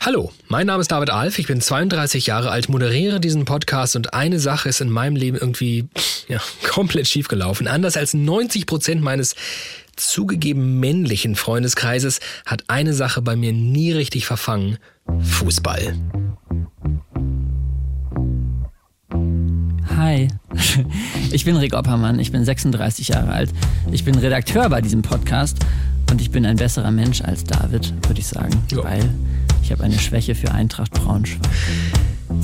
[0.00, 4.14] Hallo, mein Name ist David Alf, ich bin 32 Jahre alt, moderiere diesen Podcast und
[4.14, 5.88] eine Sache ist in meinem Leben irgendwie
[6.28, 7.66] ja, komplett schiefgelaufen.
[7.66, 9.34] Anders als 90 Prozent meines
[9.96, 14.78] zugegeben männlichen Freundeskreises hat eine Sache bei mir nie richtig verfangen.
[15.20, 15.94] Fußball.
[19.96, 20.28] Hi,
[21.32, 23.50] ich bin Rick Oppermann, ich bin 36 Jahre alt,
[23.90, 25.58] ich bin Redakteur bei diesem Podcast
[26.08, 28.84] und ich bin ein besserer Mensch als David, würde ich sagen, Ja.
[28.84, 29.10] weil
[29.68, 31.46] ich habe eine Schwäche für Eintracht Braunschweig.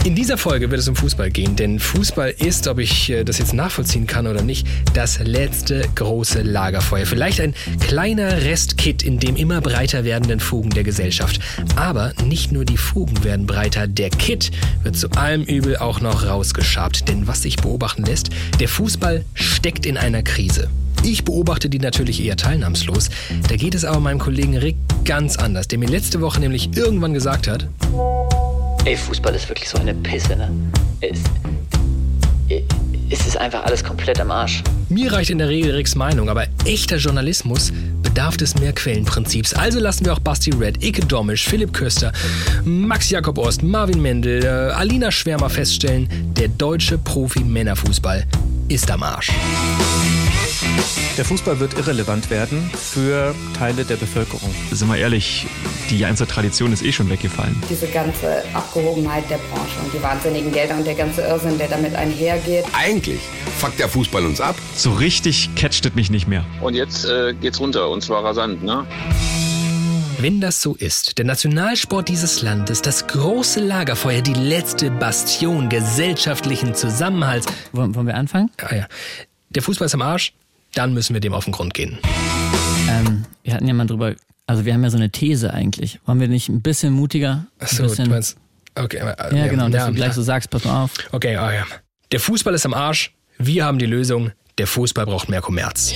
[0.05, 3.39] In dieser Folge wird es um Fußball gehen, denn Fußball ist, ob ich äh, das
[3.39, 7.07] jetzt nachvollziehen kann oder nicht, das letzte große Lagerfeuer.
[7.07, 11.41] Vielleicht ein kleiner Restkit in dem immer breiter werdenden Fugen der Gesellschaft.
[11.77, 14.51] Aber nicht nur die Fugen werden breiter, der Kit
[14.83, 17.09] wird zu allem Übel auch noch rausgeschabt.
[17.09, 18.29] Denn was sich beobachten lässt,
[18.61, 20.69] der Fußball steckt in einer Krise.
[21.05, 23.11] Ich beobachte die natürlich eher teilnahmslos.
[23.47, 27.13] Da geht es aber meinem Kollegen Rick ganz anders, der mir letzte Woche nämlich irgendwann
[27.13, 27.69] gesagt hat,
[28.87, 30.51] Ey, Fußball ist wirklich so eine Pisse, ne?
[31.01, 31.19] Es,
[33.11, 34.63] es ist einfach alles komplett am Arsch.
[34.89, 39.55] Mir reicht in der Regel Ricks Meinung, aber echter Journalismus bedarf des Mehrquellenprinzips.
[39.55, 42.13] Also lassen wir auch Basti Red, Ike Domisch, Philipp Köster,
[42.65, 48.25] Max Jakob Ost, Marvin Mendel, äh, Alina Schwärmer feststellen, der deutsche Profi-Männerfußball
[48.69, 49.31] ist am Arsch.
[51.17, 54.53] Der Fußball wird irrelevant werden für Teile der Bevölkerung.
[54.73, 55.47] sind wir ehrlich,
[55.89, 57.55] die ganze Tradition ist eh schon weggefallen.
[57.71, 61.95] diese ganze Abgehobenheit der Branche und die wahnsinnigen Gelder und der ganze Irrsinn, der damit
[61.95, 62.65] einhergeht.
[62.73, 63.21] Eigentlich
[63.59, 64.57] fuckt der Fußball uns ab.
[64.75, 66.45] So richtig catcht es mich nicht mehr.
[66.61, 68.85] Und jetzt äh, geht's runter und zwar rasant, ne?
[70.19, 76.75] Wenn das so ist, der Nationalsport dieses Landes, das große Lagerfeuer, die letzte Bastion gesellschaftlichen
[76.75, 77.47] Zusammenhalts.
[77.73, 78.51] Wollen, wollen wir anfangen?
[78.63, 78.87] Ah ja,
[79.51, 80.33] der Fußball ist am Arsch,
[80.75, 81.99] dann müssen wir dem auf den Grund gehen.
[82.89, 84.15] Ähm, wir hatten ja mal drüber,
[84.47, 86.01] also wir haben ja so eine These eigentlich.
[86.07, 87.47] Wollen wir nicht ein bisschen mutiger?
[87.59, 88.37] Achso, du meinst.
[88.77, 90.93] Okay, äh, ja, genau, dass ja, du gleich so sagst, pass mal auf.
[91.13, 91.65] Okay, ah ja.
[92.11, 93.15] Der Fußball ist am Arsch.
[93.39, 94.33] Wir haben die Lösung.
[94.59, 95.95] Der Fußball braucht mehr Kommerz.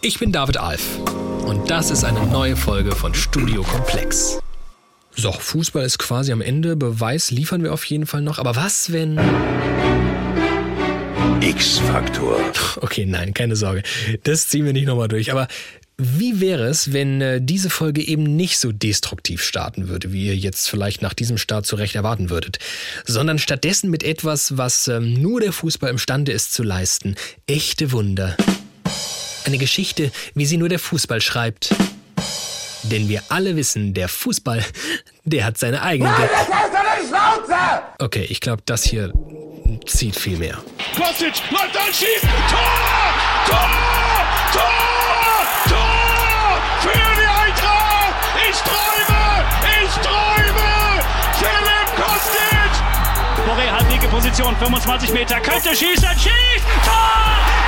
[0.00, 0.98] Ich bin David Alf
[1.46, 4.38] und das ist eine neue Folge von Studio Komplex.
[5.16, 6.76] So, Fußball ist quasi am Ende.
[6.76, 8.38] Beweis liefern wir auf jeden Fall noch.
[8.38, 9.18] Aber was, wenn...
[11.40, 12.40] X-Faktor.
[12.80, 13.82] Okay, nein, keine Sorge.
[14.22, 15.30] Das ziehen wir nicht nochmal durch.
[15.30, 15.46] Aber
[15.96, 20.36] wie wäre es, wenn äh, diese Folge eben nicht so destruktiv starten würde, wie ihr
[20.36, 22.58] jetzt vielleicht nach diesem Start zu Recht erwarten würdet,
[23.04, 27.14] sondern stattdessen mit etwas, was ähm, nur der Fußball imstande ist zu leisten.
[27.46, 28.36] Echte Wunder.
[29.44, 31.74] Eine Geschichte, wie sie nur der Fußball schreibt.
[32.90, 34.64] Denn wir alle wissen, der Fußball,
[35.24, 36.10] der hat seine eigene...
[36.10, 36.28] Ge
[37.98, 39.12] okay, ich glaube, das hier
[39.86, 40.58] zieht viel mehr.
[40.96, 42.22] Kostic läuft an, schießt!
[42.50, 42.60] Tor!
[43.46, 43.70] Tor!
[44.52, 44.70] Tor!
[45.68, 46.60] Tor!
[46.80, 48.14] Für die Eintracht!
[48.48, 49.44] Ich träume!
[49.82, 51.02] Ich träume!
[51.38, 52.72] Philipp Kostic!
[53.46, 56.66] Boré hat linke Position, 25 Meter, könnte schießen, schießt!
[56.84, 57.63] Tor!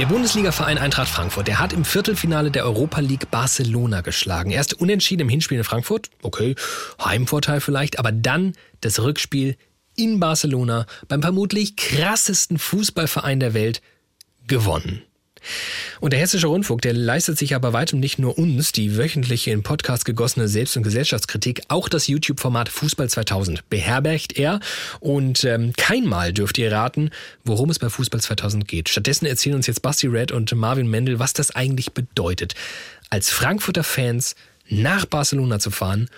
[0.00, 4.50] Der Bundesliga-Verein Eintracht Frankfurt, der hat im Viertelfinale der Europa League Barcelona geschlagen.
[4.50, 6.54] Erst unentschieden im Hinspiel in Frankfurt, okay,
[7.04, 9.58] Heimvorteil vielleicht, aber dann das Rückspiel
[9.96, 13.82] in Barcelona beim vermutlich krassesten Fußballverein der Welt
[14.46, 15.02] gewonnen.
[16.00, 19.62] Und der Hessische Rundfunk, der leistet sich aber weitem nicht nur uns, die wöchentliche in
[19.62, 24.60] Podcast gegossene Selbst- und Gesellschaftskritik, auch das YouTube-Format Fußball 2000 beherbergt er.
[25.00, 27.10] Und ähm, keinmal dürft ihr raten,
[27.44, 28.88] worum es bei Fußball 2000 geht.
[28.88, 32.54] Stattdessen erzählen uns jetzt Basti Red und Marvin Mendel, was das eigentlich bedeutet,
[33.10, 34.34] als Frankfurter Fans
[34.68, 36.08] nach Barcelona zu fahren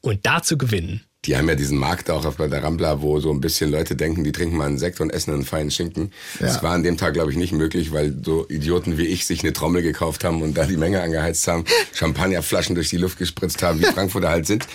[0.00, 1.02] und da zu gewinnen.
[1.28, 4.24] Die haben ja diesen Markt auch auf der Rambla, wo so ein bisschen Leute denken,
[4.24, 6.10] die trinken mal einen Sekt und essen einen feinen Schinken.
[6.40, 9.40] Das war an dem Tag, glaube ich, nicht möglich, weil so Idioten wie ich sich
[9.42, 13.62] eine Trommel gekauft haben und da die Menge angeheizt haben, Champagnerflaschen durch die Luft gespritzt
[13.62, 14.66] haben, wie Frankfurter halt sind.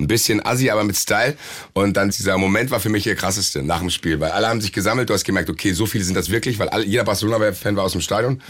[0.00, 1.36] Ein bisschen assi, aber mit Style.
[1.74, 4.60] Und dann dieser Moment war für mich der krasseste nach dem Spiel, weil alle haben
[4.60, 5.08] sich gesammelt.
[5.10, 7.92] Du hast gemerkt, okay, so viele sind das wirklich, weil alle, jeder Barcelona-Fan war aus
[7.92, 8.42] dem Stadion.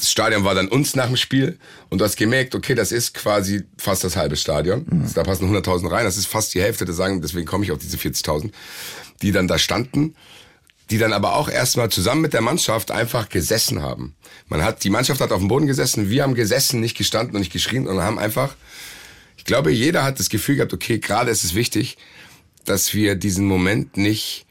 [0.00, 1.58] Das Stadion war dann uns nach dem Spiel
[1.90, 4.86] und du hast gemerkt, okay, das ist quasi fast das halbe Stadion.
[5.14, 7.78] Da passen 100.000 rein, das ist fast die Hälfte, das sagen, deswegen komme ich auf
[7.78, 8.50] diese 40.000,
[9.20, 10.14] die dann da standen,
[10.88, 14.14] die dann aber auch erstmal zusammen mit der Mannschaft einfach gesessen haben.
[14.48, 17.40] Man hat, die Mannschaft hat auf dem Boden gesessen, wir haben gesessen, nicht gestanden und
[17.40, 18.56] nicht geschrien und haben einfach,
[19.36, 21.98] ich glaube, jeder hat das Gefühl gehabt, okay, gerade ist es wichtig,
[22.64, 24.46] dass wir diesen Moment nicht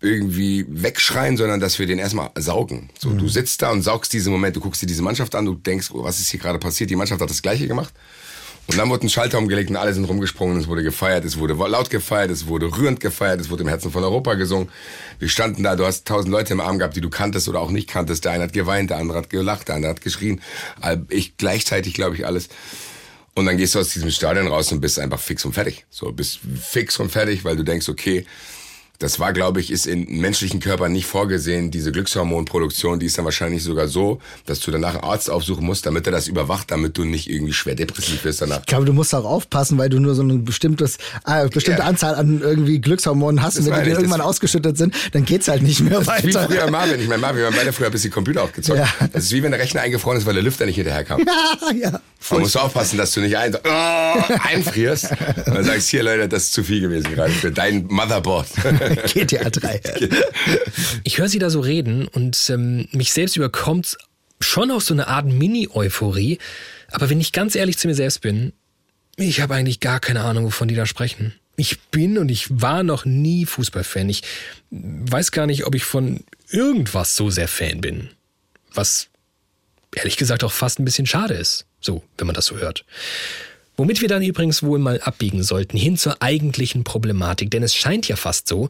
[0.00, 2.90] irgendwie wegschreien, sondern dass wir den erstmal saugen.
[2.98, 5.54] So, du sitzt da und saugst diesen Moment, du guckst dir diese Mannschaft an, du
[5.54, 6.90] denkst, oh, was ist hier gerade passiert?
[6.90, 7.92] Die Mannschaft hat das Gleiche gemacht.
[8.68, 11.54] Und dann wurde ein Schalter umgelegt und alle sind rumgesprungen, es wurde gefeiert, es wurde
[11.54, 14.68] laut gefeiert, es wurde rührend gefeiert, es wurde im Herzen von Europa gesungen.
[15.18, 17.70] Wir standen da, du hast tausend Leute im Arm gehabt, die du kanntest oder auch
[17.70, 18.26] nicht kanntest.
[18.26, 20.42] Der eine hat geweint, der andere hat gelacht, der andere hat geschrien.
[21.08, 22.50] Ich gleichzeitig, glaube ich, alles.
[23.34, 25.86] Und dann gehst du aus diesem Stadion raus und bist einfach fix und fertig.
[25.88, 28.26] So, bist fix und fertig, weil du denkst, okay,
[28.98, 31.70] das war, glaube ich, ist in menschlichen Körpern nicht vorgesehen.
[31.70, 35.86] Diese Glückshormonproduktion, die ist dann wahrscheinlich sogar so, dass du danach einen Arzt aufsuchen musst,
[35.86, 38.60] damit er das überwacht, damit du nicht irgendwie schwer depressiv wirst danach.
[38.60, 41.86] Ich glaube, du musst auch aufpassen, weil du nur so eine bestimmtes, äh, bestimmte ja.
[41.86, 43.56] Anzahl an irgendwie Glückshormonen hast.
[43.56, 46.28] Das und wenn die irgendwann ausgeschüttet sind, dann geht's halt nicht mehr das weiter.
[46.28, 47.00] Ist wie früher Marvin.
[47.00, 48.80] Ich meine, Marvin, wir haben beide früher ein bisschen Computer aufgezockt.
[48.80, 48.88] Ja.
[49.12, 51.24] Das ist wie wenn der Rechner eingefroren ist, weil der Lüfter nicht hinterherkam.
[51.28, 52.00] Ja, ja.
[52.30, 55.10] Man muss aufpassen, dass du nicht ein, oh, einfrierst
[55.46, 58.48] und dann sagst, hier Leute, das ist zu viel gewesen gerade für dein Motherboard.
[59.12, 59.80] GTA 3.
[61.04, 63.96] Ich höre sie da so reden und ähm, mich selbst überkommt
[64.40, 66.38] schon auch so eine Art Mini-Euphorie.
[66.90, 68.52] Aber wenn ich ganz ehrlich zu mir selbst bin,
[69.16, 71.34] ich habe eigentlich gar keine Ahnung, wovon die da sprechen.
[71.56, 74.08] Ich bin und ich war noch nie Fußballfan.
[74.08, 74.22] Ich
[74.70, 78.10] weiß gar nicht, ob ich von irgendwas so sehr Fan bin.
[78.72, 79.08] Was
[79.94, 81.66] ehrlich gesagt auch fast ein bisschen schade ist.
[81.80, 82.84] So, wenn man das so hört.
[83.78, 87.52] Womit wir dann übrigens wohl mal abbiegen sollten, hin zur eigentlichen Problematik.
[87.52, 88.68] Denn es scheint ja fast so,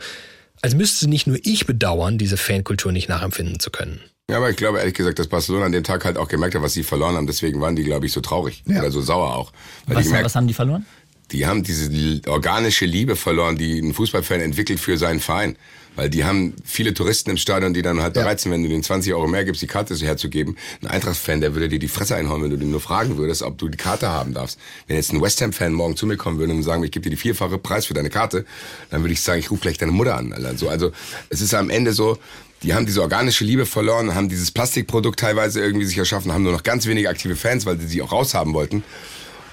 [0.60, 4.00] als müsste nicht nur ich bedauern, diese Fankultur nicht nachempfinden zu können.
[4.30, 6.60] Ja, aber ich glaube ehrlich gesagt, dass Barcelona an dem Tag halt auch gemerkt hat,
[6.60, 7.26] was sie verloren haben.
[7.26, 8.80] Deswegen waren die, glaube ich, so traurig ja.
[8.80, 9.50] oder so sauer auch.
[9.86, 10.84] Was, gemerkt, was, haben die verloren?
[11.32, 11.90] Die haben diese
[12.28, 15.56] organische Liebe verloren, die ein Fußballfan entwickelt für seinen Verein.
[15.96, 18.22] Weil die haben viele Touristen im Stadion, die dann halt ja.
[18.22, 20.56] bereit sind, wenn du den 20 Euro mehr gibst, die Karte herzugeben.
[20.82, 23.58] Ein Eintracht-Fan, der würde dir die Fresse einhauen, wenn du den nur fragen würdest, ob
[23.58, 24.58] du die Karte haben darfst.
[24.86, 27.10] Wenn jetzt ein West Ham-Fan morgen zu mir kommen würde und sagen, ich gebe dir
[27.10, 28.44] die vierfache Preis für deine Karte,
[28.90, 30.32] dann würde ich sagen, ich rufe gleich deine Mutter an.
[30.32, 30.92] Also, also
[31.30, 32.18] es ist am Ende so,
[32.62, 36.52] die haben diese organische Liebe verloren, haben dieses Plastikprodukt teilweise irgendwie sich erschaffen, haben nur
[36.52, 38.82] noch ganz wenige aktive Fans, weil sie sie auch raushaben wollten.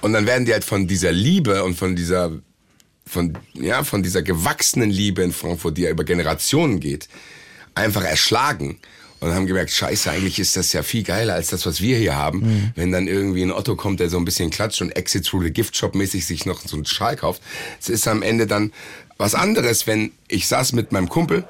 [0.02, 2.32] Und dann werden die halt von dieser Liebe und von dieser
[3.08, 7.08] von, ja, von dieser gewachsenen Liebe in Frankfurt, die ja über Generationen geht,
[7.76, 8.80] einfach erschlagen
[9.20, 12.16] und haben gemerkt, scheiße, eigentlich ist das ja viel geiler als das, was wir hier
[12.16, 12.40] haben.
[12.40, 12.72] Mhm.
[12.76, 15.52] Wenn dann irgendwie ein Otto kommt, der so ein bisschen klatscht und Exit through the
[15.52, 17.42] Gift Shop mäßig sich noch so einen Schal kauft.
[17.80, 18.72] Es ist am Ende dann
[19.18, 21.46] was anderes, wenn ich saß mit meinem Kumpel,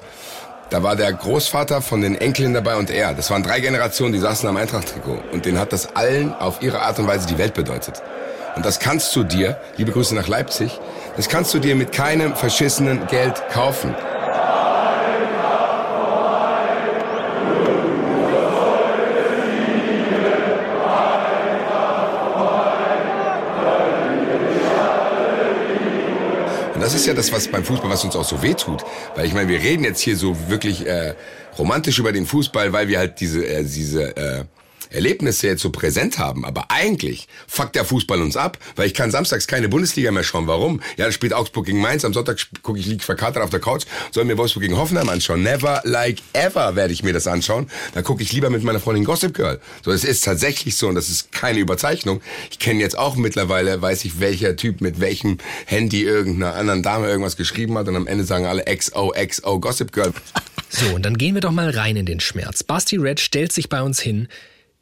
[0.70, 3.14] da war der Großvater von den Enkeln dabei und er.
[3.14, 5.22] Das waren drei Generationen, die saßen am Eintracht-Trikot.
[5.32, 8.02] Und denen hat das allen auf ihre Art und Weise die Welt bedeutet.
[8.56, 10.80] Und das kannst du dir, liebe Grüße nach Leipzig,
[11.16, 13.94] das kannst du dir mit keinem verschissenen Geld kaufen.
[26.74, 28.84] Und das ist ja das, was beim Fußball, was uns auch so wehtut.
[29.14, 31.14] Weil ich meine, wir reden jetzt hier so wirklich äh,
[31.58, 34.44] romantisch über den Fußball, weil wir halt diese, äh, diese äh,
[34.90, 39.10] Erlebnisse jetzt so präsent haben, aber eigentlich fuckt der Fußball uns ab, weil ich kann
[39.10, 40.46] samstags keine Bundesliga mehr schauen.
[40.46, 40.80] Warum?
[40.96, 44.24] Ja, spielt Augsburg gegen Mainz, am Sonntag gucke ich, lieg verkatert auf der Couch, soll
[44.24, 45.42] mir Wolfsburg gegen Hoffenheim anschauen.
[45.42, 47.68] Never like ever werde ich mir das anschauen.
[47.94, 49.60] Da gucke ich lieber mit meiner Freundin Gossip Girl.
[49.84, 52.20] So, es ist tatsächlich so und das ist keine Überzeichnung.
[52.50, 57.08] Ich kenne jetzt auch mittlerweile, weiß ich, welcher Typ mit welchem Handy irgendeiner anderen Dame
[57.08, 60.12] irgendwas geschrieben hat und am Ende sagen alle XOXO Gossip Girl.
[60.68, 62.62] So, und dann gehen wir doch mal rein in den Schmerz.
[62.62, 64.28] Basti Red stellt sich bei uns hin,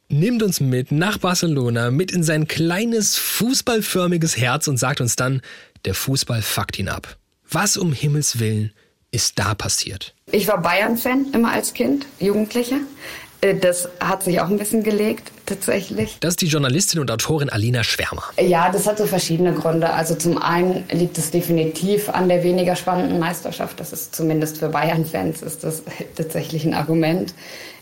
[0.09, 5.41] nimmt uns mit nach Barcelona, mit in sein kleines fußballförmiges Herz und sagt uns dann,
[5.85, 7.17] der Fußball fuckt ihn ab.
[7.49, 8.71] Was um Himmels Willen
[9.11, 10.13] ist da passiert?
[10.31, 12.81] Ich war Bayern-Fan immer als Kind, Jugendliche.
[13.41, 16.17] Äh, das hat sich auch ein bisschen gelegt, tatsächlich.
[16.19, 18.23] Das ist die Journalistin und Autorin Alina Schwärmer.
[18.41, 19.91] Ja, das hat so verschiedene Gründe.
[19.91, 23.79] Also zum einen liegt es definitiv an der weniger spannenden Meisterschaft.
[23.79, 25.83] Das ist zumindest für Bayern-Fans ist das
[26.15, 27.33] tatsächlich ein Argument.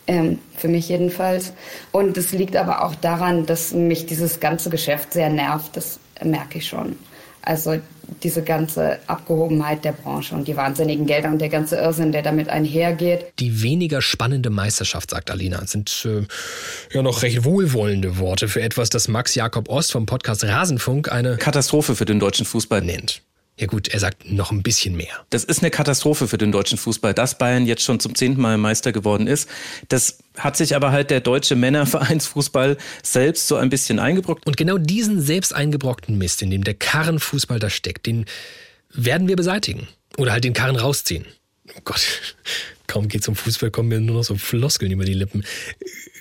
[0.05, 1.53] Ähm, für mich jedenfalls.
[1.91, 5.77] Und es liegt aber auch daran, dass mich dieses ganze Geschäft sehr nervt.
[5.77, 6.97] Das merke ich schon.
[7.41, 7.79] Also
[8.21, 12.47] diese ganze Abgehobenheit der Branche und die wahnsinnigen Gelder und der ganze Irrsinn, der damit
[12.49, 13.33] einhergeht.
[13.39, 16.25] Die weniger spannende Meisterschaft, sagt Alina, sind äh,
[16.93, 21.37] ja noch recht wohlwollende Worte für etwas, das Max Jakob Ost vom Podcast Rasenfunk eine
[21.37, 23.21] Katastrophe für den deutschen Fußball nennt.
[23.59, 25.25] Ja gut, er sagt noch ein bisschen mehr.
[25.29, 28.57] Das ist eine Katastrophe für den deutschen Fußball, dass Bayern jetzt schon zum zehnten Mal
[28.57, 29.47] Meister geworden ist.
[29.89, 34.47] Das hat sich aber halt der deutsche Männervereinsfußball selbst so ein bisschen eingebrockt.
[34.47, 38.25] Und genau diesen selbst eingebrockten Mist, in dem der Karrenfußball da steckt, den
[38.91, 39.87] werden wir beseitigen.
[40.17, 41.25] Oder halt den Karren rausziehen.
[41.77, 42.01] Oh Gott,
[42.87, 45.45] kaum geht zum Fußball, kommen mir nur noch so Floskeln über die Lippen.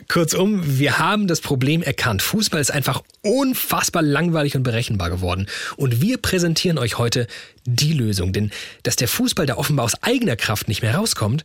[0.08, 2.22] Kurzum, wir haben das Problem erkannt.
[2.22, 5.46] Fußball ist einfach unfassbar langweilig und berechenbar geworden.
[5.76, 7.26] Und wir präsentieren euch heute
[7.64, 8.32] die Lösung.
[8.32, 8.50] Denn
[8.82, 11.44] dass der Fußball da offenbar aus eigener Kraft nicht mehr rauskommt,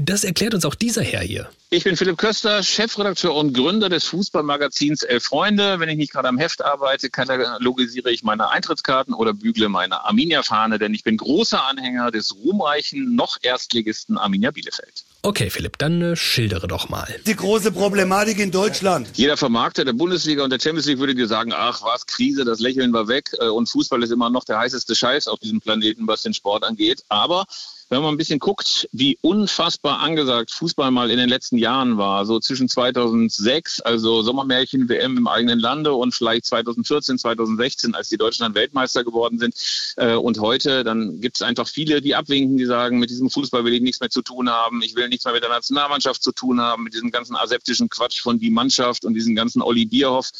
[0.00, 1.50] Das erklärt uns auch dieser Herr hier.
[1.70, 5.80] Ich bin Philipp Köster, Chefredakteur und Gründer des Fußballmagazins Elf Freunde.
[5.80, 10.78] Wenn ich nicht gerade am Heft arbeite, katalogisiere ich meine Eintrittskarten oder bügle meine Arminia-Fahne,
[10.78, 15.04] denn ich bin großer Anhänger des ruhmreichen, noch Erstligisten Arminia Bielefeld.
[15.28, 17.06] Okay, Philipp, dann äh, schildere doch mal.
[17.26, 19.08] Die große Problematik in Deutschland.
[19.12, 22.60] Jeder Vermarkter der Bundesliga und der Champions League würde dir sagen, ach was, Krise, das
[22.60, 26.06] Lächeln war weg äh, und Fußball ist immer noch der heißeste Scheiß auf diesem Planeten,
[26.06, 27.04] was den Sport angeht.
[27.10, 27.44] Aber
[27.90, 32.26] wenn man ein bisschen guckt, wie unfassbar angesagt Fußball mal in den letzten Jahren war,
[32.26, 38.18] so zwischen 2006, also Sommermärchen WM im eigenen Lande und vielleicht 2014, 2016, als die
[38.18, 39.54] Deutschen dann Weltmeister geworden sind
[39.96, 43.64] äh, und heute, dann gibt es einfach viele, die abwinken, die sagen, mit diesem Fußball
[43.64, 46.32] will ich nichts mehr zu tun haben, ich will nichts mehr mit der Nationalmannschaft zu
[46.32, 50.30] tun haben, mit diesem ganzen aseptischen Quatsch von die Mannschaft und diesen ganzen Olli Bierhoff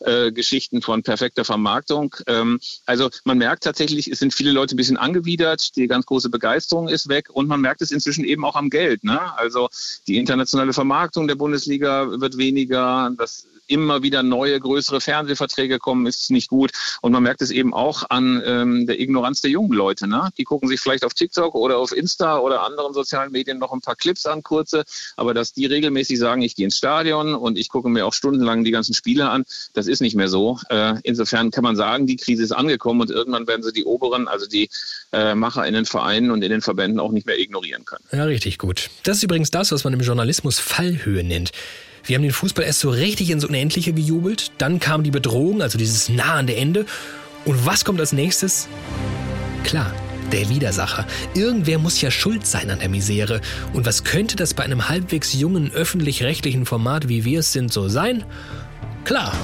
[0.00, 2.14] äh, Geschichten von perfekter Vermarktung.
[2.26, 6.30] Ähm, also man merkt tatsächlich, es sind viele Leute ein bisschen angewidert, die ganz große
[6.30, 9.04] Begeisterung ist weg und man merkt es inzwischen eben auch am Geld.
[9.04, 9.20] Ne?
[9.36, 9.68] Also
[10.06, 16.30] die internationale Vermarktung der Bundesliga wird weniger, das immer wieder neue, größere Fernsehverträge kommen, ist
[16.30, 16.72] nicht gut.
[17.02, 20.06] Und man merkt es eben auch an ähm, der Ignoranz der jungen Leute.
[20.06, 20.30] Ne?
[20.38, 23.80] Die gucken sich vielleicht auf TikTok oder auf Insta oder anderen sozialen Medien noch ein
[23.80, 24.84] paar Clips an, kurze.
[25.16, 28.64] Aber dass die regelmäßig sagen, ich gehe ins Stadion und ich gucke mir auch stundenlang
[28.64, 30.58] die ganzen Spiele an, das ist nicht mehr so.
[30.68, 34.28] Äh, insofern kann man sagen, die Krise ist angekommen und irgendwann werden sie die Oberen,
[34.28, 34.68] also die
[35.12, 38.04] äh, Macher in den Vereinen und in den Verbänden auch nicht mehr ignorieren können.
[38.12, 38.90] Ja, richtig gut.
[39.02, 41.52] Das ist übrigens das, was man im Journalismus Fallhöhe nennt.
[42.06, 45.78] Wir haben den Fußball erst so richtig ins Unendliche gejubelt, dann kam die Bedrohung, also
[45.78, 46.84] dieses nahende Ende.
[47.46, 48.68] Und was kommt als nächstes?
[49.64, 49.90] Klar,
[50.30, 51.06] der Widersacher.
[51.34, 53.40] Irgendwer muss ja schuld sein an der Misere.
[53.72, 57.88] Und was könnte das bei einem halbwegs jungen öffentlich-rechtlichen Format, wie wir es sind, so
[57.88, 58.24] sein?
[59.04, 59.34] Klar.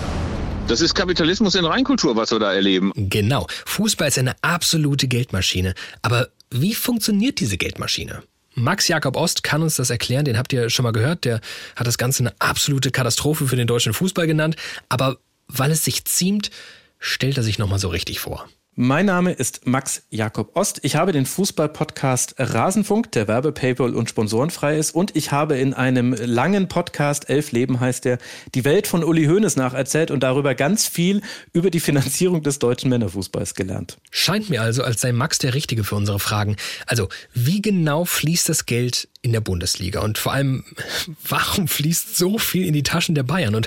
[0.69, 2.93] Das ist Kapitalismus in Reinkultur, was wir da erleben.
[2.95, 3.47] Genau.
[3.67, 5.75] Fußball ist eine absolute Geldmaschine.
[6.03, 8.23] Aber wie funktioniert diese Geldmaschine?
[8.55, 11.25] Max Jakob Ost kann uns das erklären, den habt ihr schon mal gehört.
[11.25, 11.41] Der
[11.77, 14.57] hat das Ganze eine absolute Katastrophe für den deutschen Fußball genannt.
[14.89, 16.51] Aber weil es sich ziemt,
[16.99, 18.49] stellt er sich nochmal so richtig vor.
[18.77, 20.79] Mein Name ist Max Jakob Ost.
[20.83, 24.95] Ich habe den Fußball-Podcast Rasenfunk, der Werbe, Paypal und sponsorenfrei ist.
[24.95, 28.19] Und ich habe in einem langen Podcast, Elf Leben heißt der,
[28.55, 31.21] die Welt von Uli Hoeneß nacherzählt und darüber ganz viel
[31.53, 33.99] über die Finanzierung des deutschen Männerfußballs gelernt.
[34.13, 36.55] Scheint mir also, als sei Max der Richtige für unsere Fragen.
[36.87, 40.01] Also, wie genau fließt das Geld in der Bundesliga?
[40.01, 40.65] Und vor allem,
[41.29, 43.57] warum fließt so viel in die Taschen der Bayern?
[43.57, 43.67] Und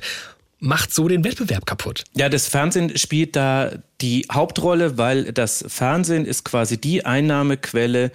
[0.64, 2.06] macht so den Wettbewerb kaputt.
[2.16, 8.12] Ja, das Fernsehen spielt da die Hauptrolle, weil das Fernsehen ist quasi die Einnahmequelle,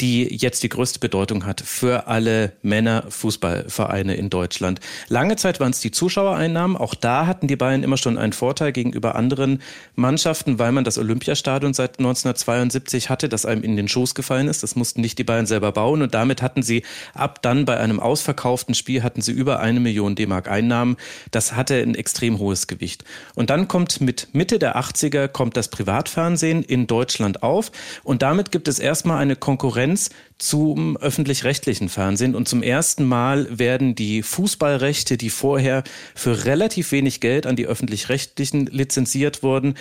[0.00, 4.80] die jetzt die größte Bedeutung hat für alle Männerfußballvereine in Deutschland.
[5.08, 6.76] Lange Zeit waren es die Zuschauereinnahmen.
[6.76, 9.60] Auch da hatten die Bayern immer schon einen Vorteil gegenüber anderen
[9.96, 14.62] Mannschaften, weil man das Olympiastadion seit 1972 hatte, das einem in den Schoß gefallen ist.
[14.62, 16.02] Das mussten nicht die Bayern selber bauen.
[16.02, 16.82] Und damit hatten sie
[17.14, 20.96] ab dann bei einem ausverkauften Spiel hatten sie über eine Million D-Mark Einnahmen.
[21.30, 23.04] Das hatte ein extrem hohes Gewicht.
[23.34, 27.70] Und dann kommt mit Mitte der 80er kommt das Privatfernsehen in Deutschland auf.
[28.02, 32.34] Und damit gibt es erstmal eine Konkurrenz Konkurrenz zum öffentlich-rechtlichen Fernsehen.
[32.34, 35.82] Und zum ersten Mal werden die Fußballrechte, die vorher
[36.14, 39.74] für relativ wenig Geld an die öffentlich-rechtlichen lizenziert wurden,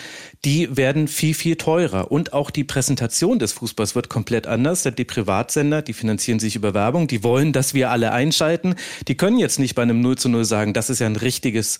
[0.44, 2.12] die werden viel, viel teurer.
[2.12, 4.84] Und auch die Präsentation des Fußballs wird komplett anders.
[4.84, 8.76] Denn die Privatsender, die finanzieren sich über Werbung, die wollen, dass wir alle einschalten.
[9.08, 11.80] Die können jetzt nicht bei einem 0 zu 0 sagen, das ist ja ein richtiges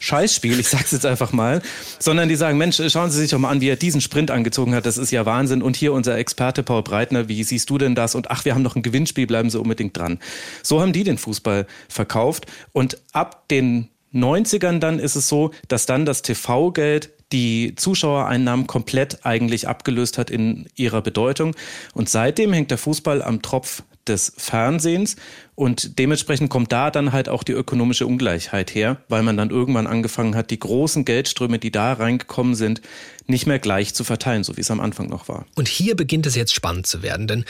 [0.00, 1.62] Scheißspiel, ich sag's jetzt einfach mal,
[1.98, 4.74] sondern die sagen, Mensch, schauen Sie sich doch mal an, wie er diesen Sprint angezogen
[4.74, 5.62] hat, das ist ja Wahnsinn.
[5.62, 8.14] Und hier unser Experte Paul Breitner, wie siehst du denn das?
[8.14, 10.18] Und ach, wir haben noch ein Gewinnspiel, bleiben Sie unbedingt dran.
[10.62, 12.46] So haben die den Fußball verkauft.
[12.72, 19.24] Und ab den 90ern dann ist es so, dass dann das TV-Geld die Zuschauereinnahmen komplett
[19.24, 21.54] eigentlich abgelöst hat in ihrer Bedeutung.
[21.94, 25.16] Und seitdem hängt der Fußball am Tropf des Fernsehens
[25.54, 29.86] und dementsprechend kommt da dann halt auch die ökonomische Ungleichheit her, weil man dann irgendwann
[29.86, 32.82] angefangen hat, die großen Geldströme, die da reingekommen sind,
[33.26, 35.46] nicht mehr gleich zu verteilen, so wie es am Anfang noch war.
[35.54, 37.44] Und hier beginnt es jetzt spannend zu werden, denn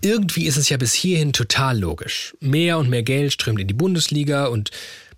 [0.00, 2.36] irgendwie ist es ja bis hierhin total logisch.
[2.40, 4.70] Mehr und mehr Geld strömt in die Bundesliga und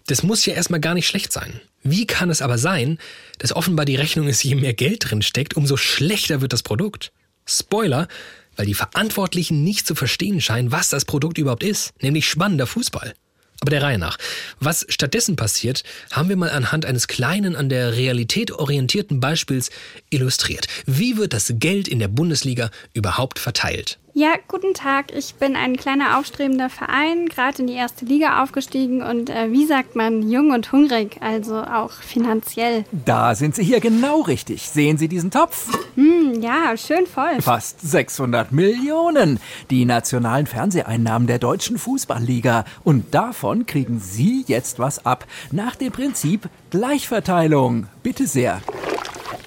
[0.07, 1.61] das muss ja erstmal gar nicht schlecht sein.
[1.83, 2.99] Wie kann es aber sein,
[3.38, 7.12] dass offenbar die Rechnung ist, je mehr Geld drin steckt, umso schlechter wird das Produkt?
[7.45, 8.09] Spoiler,
[8.56, 13.14] weil die Verantwortlichen nicht zu verstehen scheinen, was das Produkt überhaupt ist, nämlich spannender Fußball.
[13.60, 14.18] Aber der Reihe nach.
[14.60, 15.82] Was stattdessen passiert,
[16.12, 19.70] haben wir mal anhand eines kleinen, an der Realität orientierten Beispiels
[20.10, 20.66] illustriert.
[20.84, 23.98] Wie wird das Geld in der Bundesliga überhaupt verteilt?
[24.18, 25.14] Ja, guten Tag.
[25.14, 29.66] Ich bin ein kleiner aufstrebender Verein, gerade in die erste Liga aufgestiegen und äh, wie
[29.66, 32.87] sagt man, jung und hungrig, also auch finanziell.
[33.04, 34.70] Da sind Sie hier genau richtig.
[34.70, 35.68] Sehen Sie diesen Topf?
[35.96, 37.42] Hm, ja, schön voll.
[37.42, 39.38] Fast 600 Millionen.
[39.68, 42.64] Die nationalen Fernseheinnahmen der deutschen Fußballliga.
[42.85, 45.26] Und davon kriegen Sie jetzt was ab.
[45.52, 47.88] Nach dem Prinzip Gleichverteilung.
[48.02, 48.62] Bitte sehr.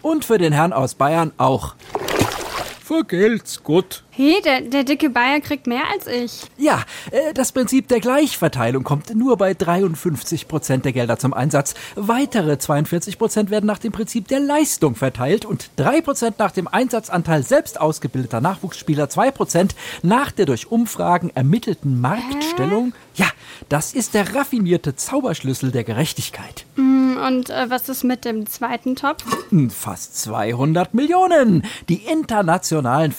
[0.04, 1.74] Und für den Herrn aus Bayern auch.
[2.86, 4.04] Vergelt's Gott.
[4.22, 6.42] Hey, der, der dicke Bayer kriegt mehr als ich.
[6.58, 11.74] Ja, äh, das Prinzip der Gleichverteilung kommt nur bei 53 Prozent der Gelder zum Einsatz.
[11.96, 16.68] Weitere 42 Prozent werden nach dem Prinzip der Leistung verteilt und 3 Prozent nach dem
[16.68, 22.92] Einsatzanteil selbst ausgebildeter Nachwuchsspieler, 2 Prozent nach der durch Umfragen ermittelten Marktstellung.
[23.16, 23.28] Ja,
[23.70, 26.66] das ist der raffinierte Zauberschlüssel der Gerechtigkeit.
[26.76, 29.24] Hm, und äh, was ist mit dem zweiten Topf?
[29.50, 31.64] Hm, Fast 200 Millionen.
[31.88, 33.12] Die internationalen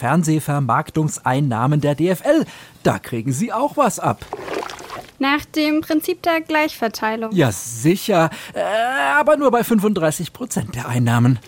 [0.90, 2.44] Fernsehvermarktungseinnahmen der DFL.
[2.82, 4.24] Da kriegen Sie auch was ab.
[5.18, 7.32] Nach dem Prinzip der Gleichverteilung.
[7.32, 8.30] Ja, sicher.
[8.54, 8.62] Äh,
[9.14, 11.38] aber nur bei 35 Prozent der Einnahmen.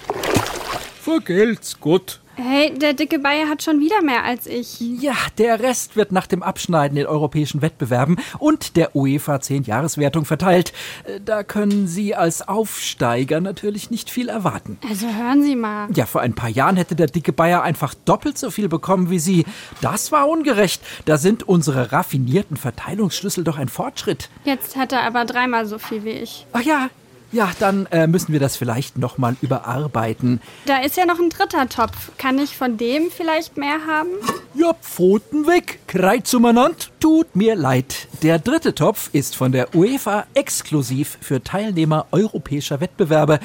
[1.01, 2.21] Vergelt's Gott.
[2.35, 4.81] Hey, der dicke Bayer hat schon wieder mehr als ich.
[4.81, 10.73] Ja, der Rest wird nach dem Abschneiden in europäischen Wettbewerben und der UEFA 10-Jahreswertung verteilt.
[11.05, 14.79] Äh, Da können Sie als Aufsteiger natürlich nicht viel erwarten.
[14.89, 15.89] Also hören Sie mal.
[15.95, 19.19] Ja, vor ein paar Jahren hätte der dicke Bayer einfach doppelt so viel bekommen wie
[19.19, 19.45] Sie.
[19.83, 20.83] Das war ungerecht.
[21.05, 24.31] Da sind unsere raffinierten Verteilungsschlüssel doch ein Fortschritt.
[24.45, 26.47] Jetzt hat er aber dreimal so viel wie ich.
[26.55, 26.89] Ach ja,
[27.33, 30.41] ja, dann äh, müssen wir das vielleicht nochmal überarbeiten.
[30.67, 32.13] Da ist ja noch ein dritter Topf.
[32.19, 34.11] Kann ich von dem vielleicht mehr haben?
[34.55, 36.77] Ja, Pfoten weg, Kreuz umeinander.
[37.01, 38.07] Tut mir leid.
[38.23, 43.41] Der dritte Topf ist von der UEFA exklusiv für Teilnehmer europäischer Wettbewerbe.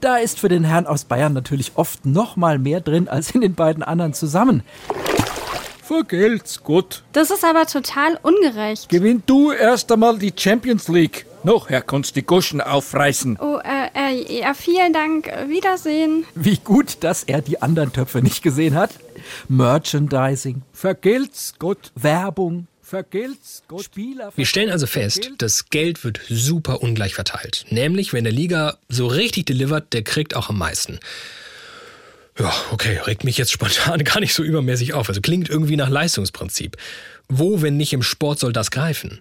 [0.00, 3.40] Da ist für den Herrn aus Bayern natürlich oft noch mal mehr drin als in
[3.40, 4.62] den beiden anderen zusammen.
[5.82, 7.02] Vergelt's Gott.
[7.12, 8.90] Das ist aber total ungerecht.
[8.90, 11.24] Gewinn du erst einmal die Champions League.
[11.44, 13.38] Nachher kannst du die Goschen aufreißen.
[13.40, 15.26] Oh, äh, äh, ja, vielen Dank.
[15.48, 16.24] Wiedersehen.
[16.34, 18.90] Wie gut, dass er die anderen Töpfe nicht gesehen hat.
[19.48, 21.92] Merchandising, Vergelt's Gott.
[21.94, 23.84] Werbung, Vergelt's Gott.
[23.84, 24.32] Spieler.
[24.34, 27.66] Wir stellen also fest, das Geld wird super ungleich verteilt.
[27.68, 30.98] Nämlich, wenn der Liga so richtig delivert, der kriegt auch am meisten.
[32.38, 35.08] Ja, okay, regt mich jetzt spontan gar nicht so übermäßig auf.
[35.08, 36.76] Also klingt irgendwie nach Leistungsprinzip.
[37.28, 39.20] Wo, wenn nicht im Sport, soll das greifen?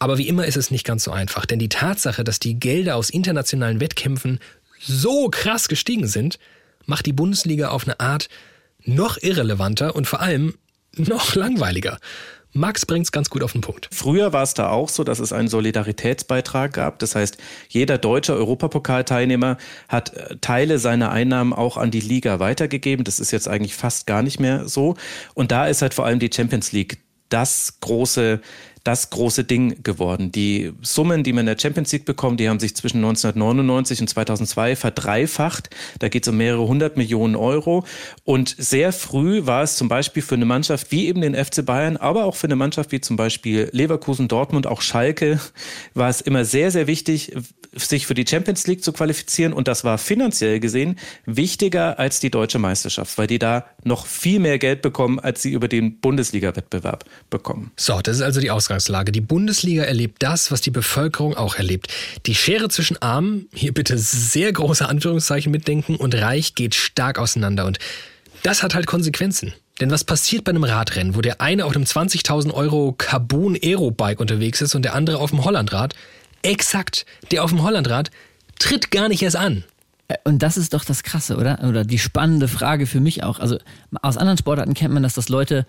[0.00, 2.96] Aber wie immer ist es nicht ganz so einfach, denn die Tatsache, dass die Gelder
[2.96, 4.40] aus internationalen Wettkämpfen
[4.80, 6.38] so krass gestiegen sind,
[6.86, 8.30] macht die Bundesliga auf eine Art
[8.82, 10.54] noch irrelevanter und vor allem
[10.96, 11.98] noch langweiliger.
[12.52, 13.88] Max bringt's ganz gut auf den Punkt.
[13.92, 16.98] Früher war es da auch so, dass es einen Solidaritätsbeitrag gab.
[16.98, 17.36] Das heißt,
[17.68, 19.56] jeder deutsche Europapokalteilnehmer
[19.88, 23.04] hat äh, Teile seiner Einnahmen auch an die Liga weitergegeben.
[23.04, 24.96] Das ist jetzt eigentlich fast gar nicht mehr so.
[25.34, 28.40] Und da ist halt vor allem die Champions League das große
[28.84, 30.32] das große Ding geworden.
[30.32, 34.08] Die Summen, die man in der Champions League bekommt, die haben sich zwischen 1999 und
[34.08, 35.70] 2002 verdreifacht.
[35.98, 37.84] Da geht es um mehrere hundert Millionen Euro.
[38.24, 41.96] Und sehr früh war es zum Beispiel für eine Mannschaft wie eben den FC Bayern,
[41.96, 45.40] aber auch für eine Mannschaft wie zum Beispiel Leverkusen, Dortmund, auch Schalke,
[45.94, 47.32] war es immer sehr, sehr wichtig,
[47.72, 49.52] sich für die Champions League zu qualifizieren.
[49.52, 54.40] Und das war finanziell gesehen wichtiger als die deutsche Meisterschaft, weil die da noch viel
[54.40, 57.70] mehr Geld bekommen, als sie über den Bundesliga-Wettbewerb bekommen.
[57.76, 59.12] So, das ist also die Ausgangslage.
[59.12, 61.88] Die Bundesliga erlebt das, was die Bevölkerung auch erlebt.
[62.26, 67.66] Die Schere zwischen Armen, hier bitte sehr große Anführungszeichen mitdenken, und Reich geht stark auseinander.
[67.66, 67.78] Und
[68.42, 69.52] das hat halt Konsequenzen.
[69.80, 74.20] Denn was passiert bei einem Radrennen, wo der eine auf einem 20.000 Euro Carbon Aero-Bike
[74.20, 75.94] unterwegs ist und der andere auf dem Hollandrad?
[76.42, 78.10] Exakt, der auf dem Hollandrad
[78.58, 79.64] tritt gar nicht erst an.
[80.08, 81.62] Äh, Und das ist doch das Krasse, oder?
[81.68, 83.38] Oder die spannende Frage für mich auch.
[83.38, 83.58] Also
[84.02, 85.66] aus anderen Sportarten kennt man das, dass Leute,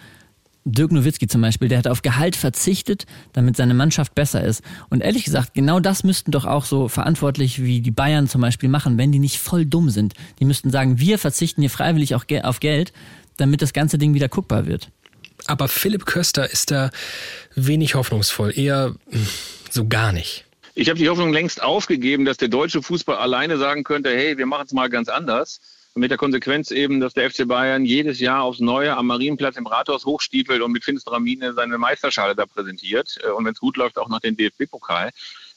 [0.64, 4.62] Dirk Nowitzki zum Beispiel, der hat auf Gehalt verzichtet, damit seine Mannschaft besser ist.
[4.90, 8.70] Und ehrlich gesagt, genau das müssten doch auch so verantwortlich wie die Bayern zum Beispiel
[8.70, 10.14] machen, wenn die nicht voll dumm sind.
[10.40, 12.94] Die müssten sagen, wir verzichten hier freiwillig auch auf Geld,
[13.38, 14.90] damit das ganze Ding wieder guckbar wird.
[15.48, 16.92] Aber Philipp Köster ist da
[17.56, 19.28] wenig hoffnungsvoll, eher hm,
[19.72, 20.46] so gar nicht.
[20.74, 24.46] Ich habe die Hoffnung längst aufgegeben, dass der deutsche Fußball alleine sagen könnte, hey, wir
[24.46, 25.60] machen es mal ganz anders.
[25.96, 29.68] Mit der Konsequenz eben, dass der FC Bayern jedes Jahr aufs Neue am Marienplatz im
[29.68, 33.18] Rathaus hochstiefelt und mit finsterer Miene seine Meisterschale da präsentiert.
[33.22, 35.10] Äh, Und wenn es gut läuft, auch nach dem DFB-Pokal.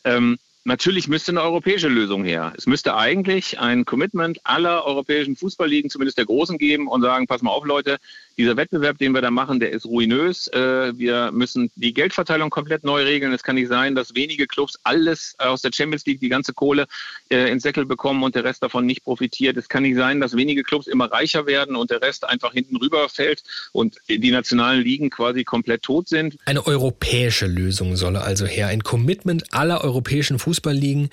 [0.02, 2.52] Ähm, natürlich müsste eine europäische Lösung her.
[2.56, 7.42] Es müsste eigentlich ein Commitment aller europäischen Fußballligen, zumindest der großen, geben und sagen, pass
[7.42, 7.98] mal auf, Leute,
[8.36, 10.48] dieser Wettbewerb, den wir da machen, der ist ruinös.
[10.48, 13.32] Äh, wir müssen die Geldverteilung komplett neu regeln.
[13.32, 16.86] Es kann nicht sein, dass wenige Clubs alles aus der Champions League, die ganze Kohle
[17.30, 19.56] äh, ins Säckel bekommen und der Rest davon nicht profitiert.
[19.56, 22.76] Es kann nicht sein, dass wenige Clubs immer reicher werden und der Rest einfach hinten
[22.76, 23.42] rüberfällt
[23.72, 26.36] und die nationalen Ligen quasi komplett tot sind.
[26.46, 28.68] Eine europäische Lösung solle also her.
[28.68, 31.10] Ein Commitment aller europäischen Fußballligen.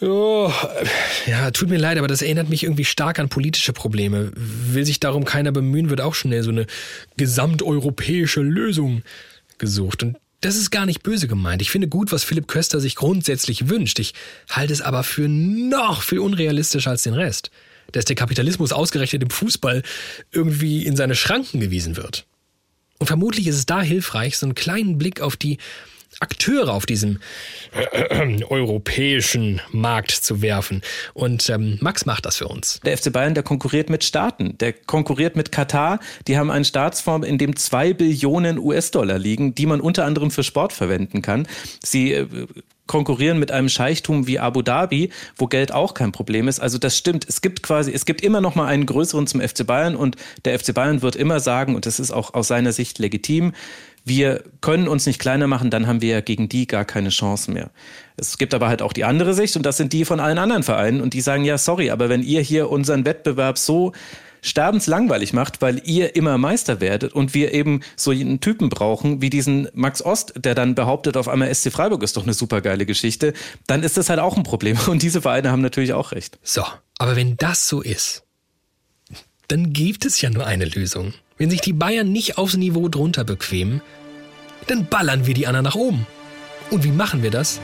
[0.00, 0.52] Oh,
[1.26, 4.30] ja, tut mir leid, aber das erinnert mich irgendwie stark an politische Probleme.
[4.34, 6.66] Will sich darum keiner bemühen, wird auch schnell so eine
[7.16, 9.02] gesamteuropäische Lösung
[9.58, 10.04] gesucht.
[10.04, 11.62] Und das ist gar nicht böse gemeint.
[11.62, 13.98] Ich finde gut, was Philipp Köster sich grundsätzlich wünscht.
[13.98, 14.14] Ich
[14.50, 17.50] halte es aber für noch viel unrealistischer als den Rest.
[17.90, 19.82] Dass der Kapitalismus ausgerechnet im Fußball
[20.30, 22.24] irgendwie in seine Schranken gewiesen wird.
[22.98, 25.58] Und vermutlich ist es da hilfreich, so einen kleinen Blick auf die
[26.20, 27.20] Akteure auf diesem
[27.72, 30.82] äh, europäischen Markt zu werfen.
[31.14, 32.80] Und ähm, Max macht das für uns.
[32.84, 34.58] Der FC Bayern, der konkurriert mit Staaten.
[34.58, 36.00] Der konkurriert mit Katar.
[36.26, 40.42] Die haben einen Staatsform, in dem zwei Billionen US-Dollar liegen, die man unter anderem für
[40.42, 41.46] Sport verwenden kann.
[41.84, 42.26] Sie äh,
[42.88, 46.58] konkurrieren mit einem Scheichtum wie Abu Dhabi, wo Geld auch kein Problem ist.
[46.58, 47.24] Also das stimmt.
[47.28, 50.58] Es gibt quasi, es gibt immer noch mal einen größeren zum FC Bayern und der
[50.58, 53.52] FC Bayern wird immer sagen, und das ist auch aus seiner Sicht legitim,
[54.08, 57.50] wir können uns nicht kleiner machen, dann haben wir ja gegen die gar keine Chance
[57.50, 57.70] mehr.
[58.16, 60.62] Es gibt aber halt auch die andere Sicht und das sind die von allen anderen
[60.62, 63.92] Vereinen und die sagen, ja, sorry, aber wenn ihr hier unseren Wettbewerb so
[64.42, 69.30] sterbenslangweilig macht, weil ihr immer Meister werdet und wir eben so einen Typen brauchen wie
[69.30, 73.32] diesen Max Ost, der dann behauptet, auf einmal SC Freiburg ist doch eine supergeile Geschichte,
[73.66, 76.38] dann ist das halt auch ein Problem und diese Vereine haben natürlich auch recht.
[76.42, 76.64] So,
[76.98, 78.24] aber wenn das so ist,
[79.48, 81.14] dann gibt es ja nur eine Lösung.
[81.38, 83.80] Wenn sich die Bayern nicht aufs Niveau drunter bequemen,
[84.70, 86.06] dann ballern wir die anderen nach oben.
[86.70, 87.60] Und wie machen wir das?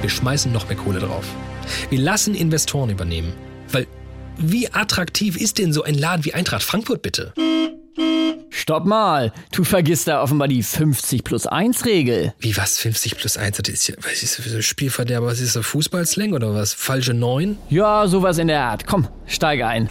[0.00, 1.24] Wir schmeißen noch mehr Kohle drauf.
[1.90, 3.32] Wir lassen Investoren übernehmen.
[3.70, 3.86] Weil
[4.36, 7.32] wie attraktiv ist denn so ein Laden wie Eintracht Frankfurt bitte?
[8.50, 12.32] Stopp mal, du vergisst da offenbar die 50 plus 1 Regel.
[12.38, 13.56] Wie was 50 plus 1?
[13.56, 15.26] Das ist ja, was ist das Spielverderber?
[15.26, 16.72] Was ist das, Fußballslang oder was?
[16.74, 17.58] Falsche 9?
[17.70, 18.86] Ja, sowas in der Art.
[18.86, 19.88] Komm, steige ein.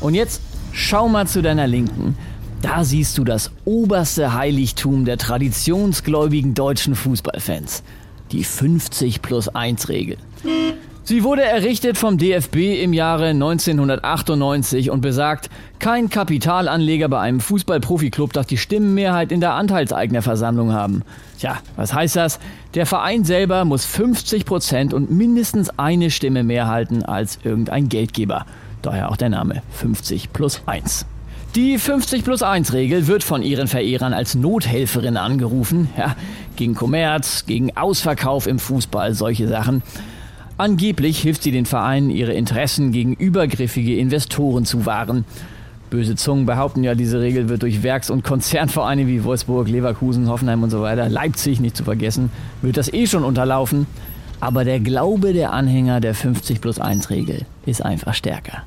[0.00, 0.40] Und jetzt
[0.72, 2.16] schau mal zu deiner Linken.
[2.62, 7.82] Da siehst du das oberste Heiligtum der traditionsgläubigen deutschen Fußballfans.
[8.32, 10.18] Die 50 plus 1 Regel.
[11.02, 18.34] Sie wurde errichtet vom DFB im Jahre 1998 und besagt, kein Kapitalanleger bei einem Fußballprofiklub
[18.34, 21.02] darf die Stimmenmehrheit in der Anteilseignerversammlung haben.
[21.38, 22.38] Tja, was heißt das?
[22.74, 28.44] Der Verein selber muss 50 Prozent und mindestens eine Stimme mehr halten als irgendein Geldgeber.
[28.82, 31.06] Daher auch der Name 50 plus 1.
[31.56, 35.88] Die 50 plus 1 Regel wird von ihren Verehrern als Nothelferin angerufen.
[35.98, 36.14] Ja,
[36.54, 39.82] gegen Kommerz, gegen Ausverkauf im Fußball, solche Sachen.
[40.58, 45.24] Angeblich hilft sie den Vereinen, ihre Interessen gegen übergriffige Investoren zu wahren.
[45.90, 50.62] Böse Zungen behaupten ja, diese Regel wird durch Werks- und Konzernvereine wie Wolfsburg, Leverkusen, Hoffenheim
[50.62, 52.30] und so weiter, Leipzig nicht zu vergessen,
[52.62, 53.88] wird das eh schon unterlaufen.
[54.38, 58.62] Aber der Glaube der Anhänger der 50 plus 1 Regel ist einfach stärker.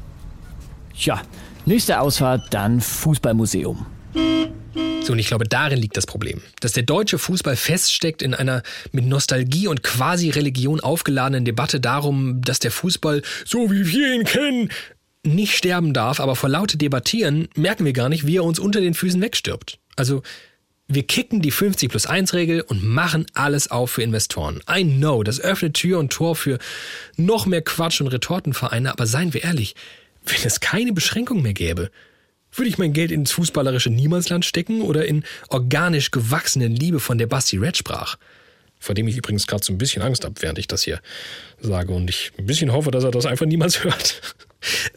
[0.93, 1.22] Tja,
[1.65, 3.86] Nächste Ausfahrt, dann Fußballmuseum.
[5.02, 6.41] So, und ich glaube, darin liegt das Problem.
[6.60, 12.41] Dass der deutsche Fußball feststeckt in einer mit Nostalgie und quasi Religion aufgeladenen Debatte darum,
[12.41, 14.69] dass der Fußball, so wie wir ihn kennen,
[15.26, 18.82] nicht sterben darf, aber vor lauter Debattieren merken wir gar nicht, wie er uns unter
[18.82, 19.80] den Füßen wegstirbt.
[19.95, 20.21] Also,
[20.89, 24.60] wir kicken die 50 plus 1 Regel und machen alles auf für Investoren.
[24.69, 26.60] I know, das öffnet Tür und Tor für
[27.15, 29.76] noch mehr Quatsch und Retortenvereine, aber seien wir ehrlich,
[30.26, 31.90] wenn es keine Beschränkung mehr gäbe,
[32.52, 37.28] würde ich mein Geld ins fußballerische Niemandsland stecken oder in organisch gewachsene Liebe, von der
[37.28, 38.18] Basti Red sprach.
[38.80, 41.00] Vor dem ich übrigens gerade so ein bisschen Angst habe, während ich das hier
[41.60, 44.22] sage und ich ein bisschen hoffe, dass er das einfach niemals hört.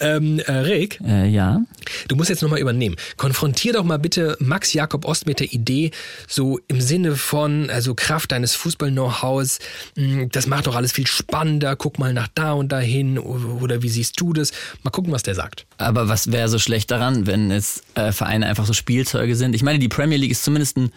[0.01, 1.01] Ähm, äh, Rick?
[1.07, 1.61] Äh, ja?
[2.09, 2.97] Du musst jetzt nochmal übernehmen.
[3.17, 5.91] Konfrontier doch mal bitte Max Jakob Ost mit der Idee,
[6.29, 9.59] so im Sinne von, also Kraft deines Fußball-Know-hows,
[9.97, 13.89] hm, das macht doch alles viel spannender, guck mal nach da und dahin oder wie
[13.89, 14.53] siehst du das?
[14.83, 15.67] Mal gucken, was der sagt.
[15.79, 19.55] Aber was wäre so schlecht daran, wenn es äh, Vereine einfach so Spielzeuge sind?
[19.55, 20.91] Ich meine, die Premier League ist zumindest ein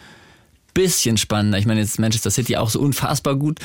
[0.74, 1.58] bisschen spannender.
[1.58, 3.60] Ich meine, jetzt Manchester City auch so unfassbar gut.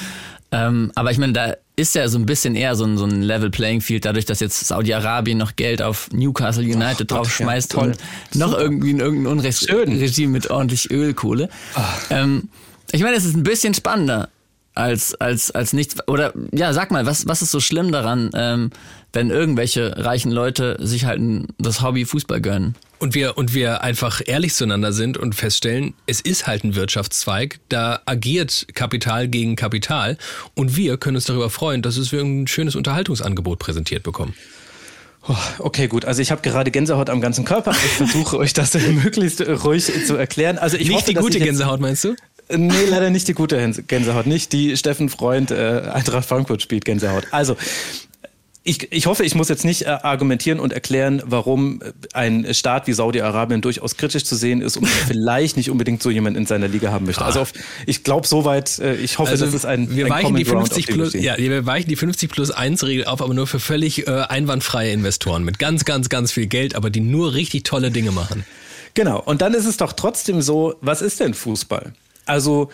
[0.51, 3.23] Ähm, aber ich meine, da ist ja so ein bisschen eher so ein, so ein
[3.23, 7.81] Level Playing Field, dadurch, dass jetzt Saudi-Arabien noch Geld auf Newcastle United oh, draufschmeißt ja,
[7.81, 7.97] und
[8.35, 8.63] noch Super.
[8.63, 11.49] irgendwie in irgendein Unrechtsregime mit ordentlich Ölkohle.
[11.77, 11.81] Oh.
[12.11, 12.49] Ähm,
[12.93, 14.29] ich meine, es ist ein bisschen spannender
[14.75, 15.97] als, als, als nichts.
[16.07, 18.71] Oder ja, sag mal, was, was ist so schlimm daran, ähm,
[19.13, 21.21] wenn irgendwelche reichen Leute sich halt
[21.59, 22.77] das Hobby Fußball gönnen?
[22.99, 27.59] Und wir, und wir einfach ehrlich zueinander sind und feststellen, es ist halt ein Wirtschaftszweig,
[27.69, 30.17] da agiert Kapital gegen Kapital
[30.55, 34.35] und wir können uns darüber freuen, dass es wir ein schönes Unterhaltungsangebot präsentiert bekommen.
[35.27, 36.05] Oh, okay, gut.
[36.05, 37.71] Also ich habe gerade Gänsehaut am ganzen Körper.
[37.71, 40.59] Ich versuche euch das möglichst ruhig zu erklären.
[40.59, 42.15] Also ich Nicht hoffe, die gute Gänsehaut, meinst du?
[42.51, 44.27] Nee, leider nicht die gute Gänsehaut.
[44.27, 47.27] Nicht die Steffen Freund äh, Eintracht Frankfurt spielt Gänsehaut.
[47.31, 47.57] Also
[48.67, 52.87] ich, ich hoffe, ich muss jetzt nicht äh, argumentieren und erklären, warum äh, ein Staat
[52.87, 56.67] wie Saudi-Arabien durchaus kritisch zu sehen ist und vielleicht nicht unbedingt so jemand in seiner
[56.67, 57.23] Liga haben möchte.
[57.23, 57.53] Also auf,
[57.85, 60.69] ich glaube soweit, äh, ich hoffe, das ist ein, wir ein weichen Common die Ground,
[60.69, 63.35] 50 auf dem wir plus, ja, wir weichen die 50 plus 1 Regel auf, aber
[63.35, 67.35] nur für völlig äh, einwandfreie Investoren mit ganz, ganz, ganz viel Geld, aber die nur
[67.35, 68.47] richtig tolle Dinge machen.
[68.95, 69.21] Genau.
[69.21, 71.93] Und dann ist es doch trotzdem so, was ist denn Fußball?
[72.25, 72.71] Also,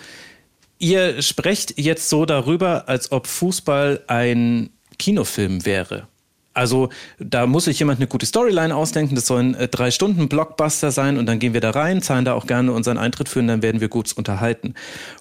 [0.79, 6.07] ihr sprecht jetzt so darüber, als ob Fußball ein Kinofilm wäre.
[6.53, 9.15] Also da muss sich jemand eine gute Storyline ausdenken.
[9.15, 12.25] Das soll ein äh, drei Stunden Blockbuster sein und dann gehen wir da rein, zahlen
[12.25, 14.75] da auch gerne unseren Eintritt für und dann werden wir gut unterhalten.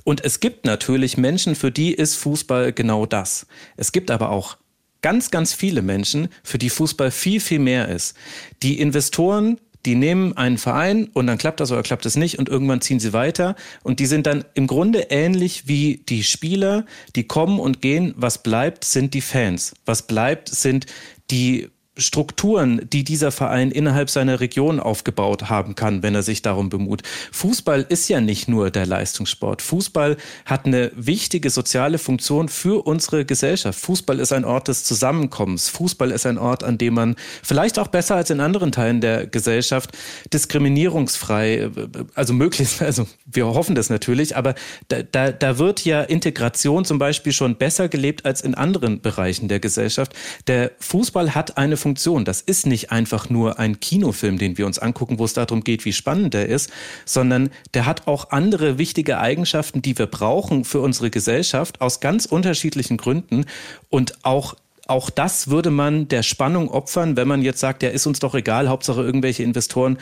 [0.03, 3.47] Und es gibt natürlich Menschen, für die ist Fußball genau das.
[3.77, 4.57] Es gibt aber auch
[5.01, 8.17] ganz, ganz viele Menschen, für die Fußball viel, viel mehr ist.
[8.63, 12.49] Die Investoren, die nehmen einen Verein und dann klappt das oder klappt es nicht und
[12.49, 17.23] irgendwann ziehen sie weiter und die sind dann im Grunde ähnlich wie die Spieler, die
[17.23, 18.13] kommen und gehen.
[18.17, 19.73] Was bleibt, sind die Fans.
[19.85, 20.85] Was bleibt, sind
[21.31, 26.69] die Strukturen, die dieser Verein innerhalb seiner Region aufgebaut haben kann, wenn er sich darum
[26.69, 27.03] bemüht.
[27.31, 29.61] Fußball ist ja nicht nur der Leistungssport.
[29.61, 33.79] Fußball hat eine wichtige soziale Funktion für unsere Gesellschaft.
[33.79, 35.69] Fußball ist ein Ort des Zusammenkommens.
[35.69, 39.27] Fußball ist ein Ort, an dem man vielleicht auch besser als in anderen Teilen der
[39.27, 39.91] Gesellschaft
[40.33, 41.69] diskriminierungsfrei,
[42.15, 44.55] also möglichst, also wir hoffen das natürlich, aber
[44.87, 49.47] da, da, da wird ja Integration zum Beispiel schon besser gelebt als in anderen Bereichen
[49.47, 50.13] der Gesellschaft.
[50.47, 51.88] Der Fußball hat eine Funktion.
[52.25, 55.85] Das ist nicht einfach nur ein Kinofilm, den wir uns angucken, wo es darum geht,
[55.85, 56.71] wie spannend er ist,
[57.05, 62.25] sondern der hat auch andere wichtige Eigenschaften, die wir brauchen für unsere Gesellschaft aus ganz
[62.25, 63.45] unterschiedlichen Gründen
[63.89, 64.55] und auch
[64.87, 68.33] auch das würde man der Spannung opfern, wenn man jetzt sagt, ja, ist uns doch
[68.33, 69.99] egal, Hauptsache irgendwelche Investoren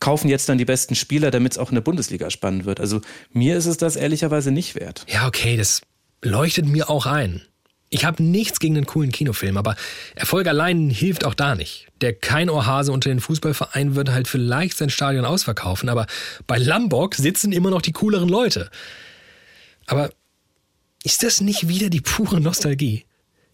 [0.00, 2.80] kaufen jetzt dann die besten Spieler, damit es auch in der Bundesliga spannend wird.
[2.80, 3.00] Also
[3.32, 5.06] mir ist es das ehrlicherweise nicht wert.
[5.08, 5.80] Ja, okay, das
[6.20, 7.42] leuchtet mir auch ein.
[7.94, 9.76] Ich habe nichts gegen einen coolen Kinofilm, aber
[10.14, 11.88] Erfolg allein hilft auch da nicht.
[12.00, 16.06] Der kein Ohrhase unter den Fußballvereinen wird halt vielleicht sein Stadion ausverkaufen, aber
[16.46, 18.70] bei Lambok sitzen immer noch die cooleren Leute.
[19.84, 20.10] Aber
[21.04, 23.04] ist das nicht wieder die pure Nostalgie?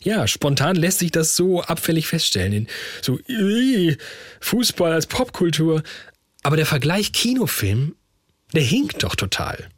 [0.04, 2.52] Ja, spontan lässt sich das so abfällig feststellen.
[2.52, 2.66] In
[3.02, 3.18] so
[4.40, 5.82] Fußball als Popkultur.
[6.44, 7.96] Aber der Vergleich Kinofilm,
[8.54, 9.68] der hinkt doch total.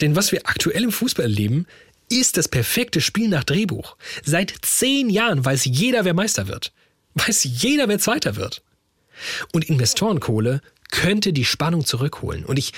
[0.00, 1.68] Denn was wir aktuell im Fußball erleben,
[2.18, 3.96] ist das perfekte Spiel nach Drehbuch.
[4.24, 6.72] Seit zehn Jahren weiß jeder, wer Meister wird.
[7.14, 8.62] Weiß jeder, wer Zweiter wird.
[9.52, 12.44] Und Investorenkohle könnte die Spannung zurückholen.
[12.44, 12.72] Und ich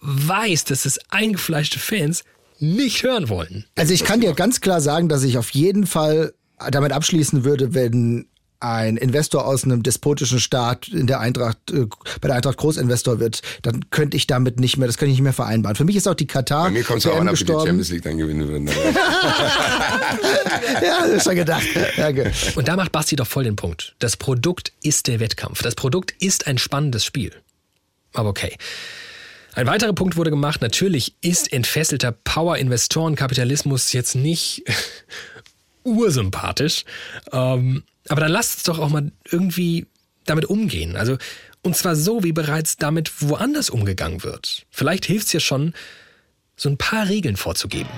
[0.00, 2.24] weiß, dass es eingefleischte Fans
[2.58, 3.64] nicht hören wollen.
[3.76, 6.34] Also ich kann dir ganz klar sagen, dass ich auf jeden Fall
[6.70, 8.26] damit abschließen würde, wenn
[8.60, 11.86] ein Investor aus einem despotischen Staat in der Eintracht, äh,
[12.20, 15.24] bei der Eintracht Großinvestor wird, dann könnte ich damit nicht mehr, das könnte ich nicht
[15.24, 15.76] mehr vereinbaren.
[15.76, 17.46] Für mich ist auch die Katar Bei mir kommt es auch an, ob die.
[17.46, 18.66] Champions League dann gewinnen würden.
[20.82, 21.66] ja, das ist schon gedacht.
[21.96, 22.32] Danke.
[22.54, 23.94] Und da macht Basti doch voll den Punkt.
[23.98, 25.62] Das Produkt ist der Wettkampf.
[25.62, 27.32] Das Produkt ist ein spannendes Spiel.
[28.12, 28.56] Aber okay.
[29.54, 30.62] Ein weiterer Punkt wurde gemacht.
[30.62, 34.62] Natürlich ist entfesselter Power-Investoren-Kapitalismus jetzt nicht
[35.84, 36.84] ursympathisch.
[37.32, 39.86] Ähm, aber dann lasst uns doch auch mal irgendwie
[40.24, 40.96] damit umgehen.
[40.96, 41.18] Also,
[41.62, 44.66] und zwar so, wie bereits damit woanders umgegangen wird.
[44.70, 45.74] Vielleicht hilft es ja schon,
[46.56, 47.90] so ein paar Regeln vorzugeben.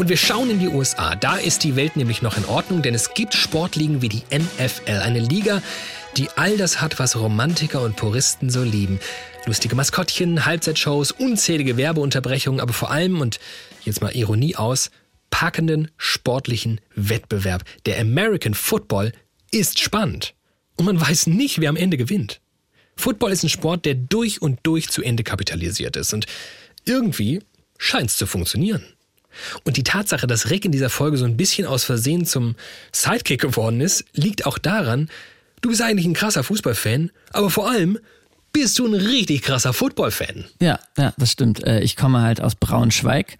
[0.00, 1.14] Und wir schauen in die USA.
[1.14, 5.00] Da ist die Welt nämlich noch in Ordnung, denn es gibt Sportligen wie die NFL,
[5.02, 5.60] eine Liga,
[6.16, 8.98] die all das hat, was Romantiker und Puristen so lieben.
[9.46, 13.40] Lustige Maskottchen, Halbzeitshows, unzählige Werbeunterbrechungen, aber vor allem, und
[13.84, 14.90] jetzt mal Ironie aus,
[15.30, 17.64] packenden sportlichen Wettbewerb.
[17.86, 19.12] Der American Football
[19.50, 20.34] ist spannend.
[20.76, 22.40] Und man weiß nicht, wer am Ende gewinnt.
[22.96, 26.12] Football ist ein Sport, der durch und durch zu Ende kapitalisiert ist.
[26.12, 26.26] Und
[26.84, 27.40] irgendwie
[27.78, 28.84] scheint es zu funktionieren.
[29.64, 32.56] Und die Tatsache, dass Rick in dieser Folge so ein bisschen aus Versehen zum
[32.92, 35.08] Sidekick geworden ist, liegt auch daran,
[35.60, 37.98] du bist eigentlich ein krasser Fußballfan, aber vor allem
[38.52, 40.44] bist du ein richtig krasser Footballfan.
[40.60, 41.64] Ja, ja, das stimmt.
[41.64, 43.38] Äh, Ich komme halt aus Braunschweig.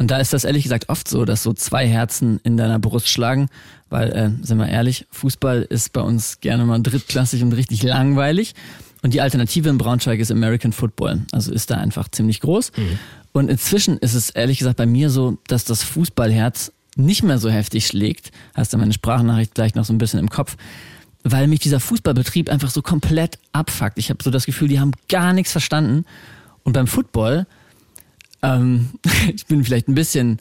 [0.00, 3.08] Und da ist das ehrlich gesagt oft so, dass so zwei Herzen in deiner Brust
[3.08, 3.48] schlagen,
[3.90, 8.54] weil, äh, sind wir ehrlich, Fußball ist bei uns gerne mal drittklassig und richtig langweilig.
[9.02, 11.22] Und die Alternative in Braunschweig ist American Football.
[11.32, 12.72] Also ist da einfach ziemlich groß.
[13.32, 17.48] Und inzwischen ist es ehrlich gesagt bei mir so, dass das Fußballherz nicht mehr so
[17.48, 18.32] heftig schlägt.
[18.54, 20.56] Hast du meine Sprachnachricht gleich noch so ein bisschen im Kopf.
[21.24, 23.98] Weil mich dieser Fußballbetrieb einfach so komplett abfuckt.
[23.98, 26.04] Ich habe so das Gefühl, die haben gar nichts verstanden.
[26.62, 27.46] Und beim Football
[28.42, 28.90] Ähm,
[29.34, 30.40] ich bin vielleicht ein bisschen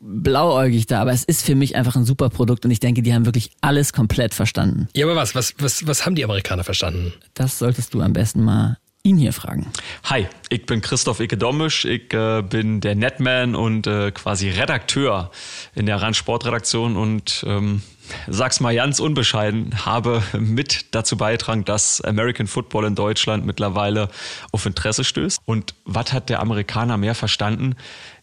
[0.00, 3.12] blauäugig da, aber es ist für mich einfach ein super Produkt und ich denke, die
[3.12, 4.88] haben wirklich alles komplett verstanden.
[4.94, 7.12] Ja, aber was, was, was, was haben die Amerikaner verstanden?
[7.34, 9.66] Das solltest du am besten mal ihn hier fragen.
[10.04, 11.84] Hi, ich bin Christoph Icke-Dommisch.
[11.84, 15.30] Ich äh, bin der Netman und äh, quasi Redakteur
[15.74, 17.82] in der RAN Sportredaktion und ähm,
[18.26, 24.08] sag's mal ganz unbescheiden, habe mit dazu beigetragen, dass American Football in Deutschland mittlerweile
[24.52, 25.40] auf Interesse stößt.
[25.44, 27.76] Und was hat der Amerikaner mehr verstanden?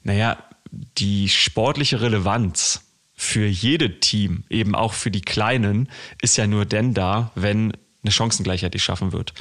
[0.03, 0.37] Naja,
[0.71, 2.81] die sportliche Relevanz
[3.15, 5.89] für jede Team, eben auch für die Kleinen,
[6.21, 9.33] ist ja nur denn da, wenn eine Chancengleichheit geschaffen wird.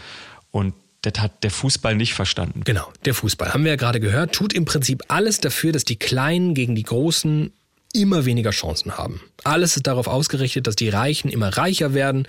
[0.50, 0.74] Und
[1.04, 2.62] das hat der Fußball nicht verstanden.
[2.64, 5.96] Genau, der Fußball, haben wir ja gerade gehört, tut im Prinzip alles dafür, dass die
[5.96, 7.52] Kleinen gegen die Großen
[7.92, 9.20] immer weniger Chancen haben.
[9.44, 12.26] Alles ist darauf ausgerichtet, dass die Reichen immer reicher werden.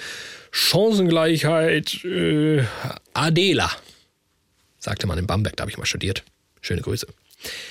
[0.51, 2.63] Chancengleichheit, äh,
[3.13, 3.71] Adela,
[4.77, 6.23] sagte man in Bamberg, da habe ich mal studiert.
[6.61, 7.07] Schöne Grüße.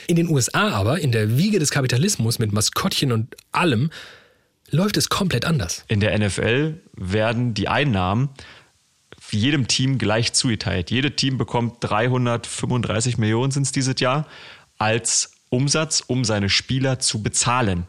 [0.06, 3.90] In den USA aber, in der Wiege des Kapitalismus mit Maskottchen und allem,
[4.70, 5.84] läuft es komplett anders.
[5.88, 8.30] In der NFL werden die Einnahmen
[9.32, 10.90] jedem Team gleich zugeteilt.
[10.90, 14.26] Jedes Team bekommt 335 Millionen sind es dieses Jahr
[14.78, 17.86] als Umsatz, um seine Spieler zu bezahlen.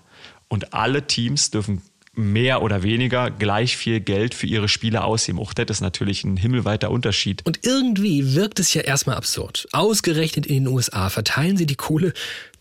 [0.48, 1.82] Und alle Teams dürfen
[2.14, 5.40] mehr oder weniger gleich viel Geld für ihre Spieler ausgeben.
[5.40, 7.46] Auch das ist natürlich ein himmelweiter Unterschied.
[7.46, 9.68] Und irgendwie wirkt es ja erstmal absurd.
[9.74, 12.14] Ausgerechnet in den USA verteilen sie die Kohle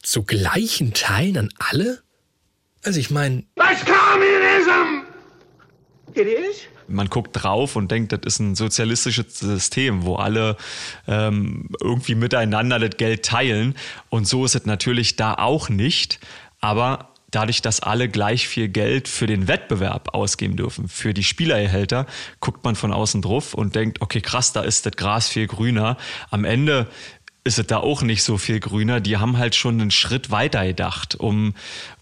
[0.03, 2.03] zu gleichen Teilen an alle?
[2.83, 3.45] Also ich meine...
[3.57, 5.05] That's communism!
[6.15, 6.63] It is?
[6.89, 10.57] Man guckt drauf und denkt, das ist ein sozialistisches System, wo alle
[11.07, 13.75] ähm, irgendwie miteinander das Geld teilen.
[14.09, 16.21] Und so ist es natürlich da auch nicht.
[16.61, 22.07] Aber dadurch, dass alle gleich viel Geld für den Wettbewerb ausgeben dürfen, für die Spielergehälter,
[22.41, 25.97] guckt man von außen drauf und denkt, okay, krass, da ist das Gras viel grüner.
[26.31, 26.89] Am Ende
[27.45, 29.01] ist es da auch nicht so viel grüner.
[29.01, 31.55] Die haben halt schon einen Schritt weiter gedacht, um,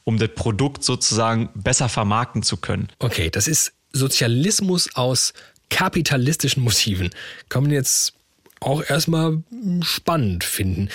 [0.05, 2.89] um das Produkt sozusagen besser vermarkten zu können.
[3.01, 5.33] Okay, das ist Sozialismus aus
[5.71, 7.11] kapitalistischen Motiven.
[7.49, 8.15] Kann man jetzt
[8.61, 9.43] auch erstmal
[9.83, 10.89] spannend finden.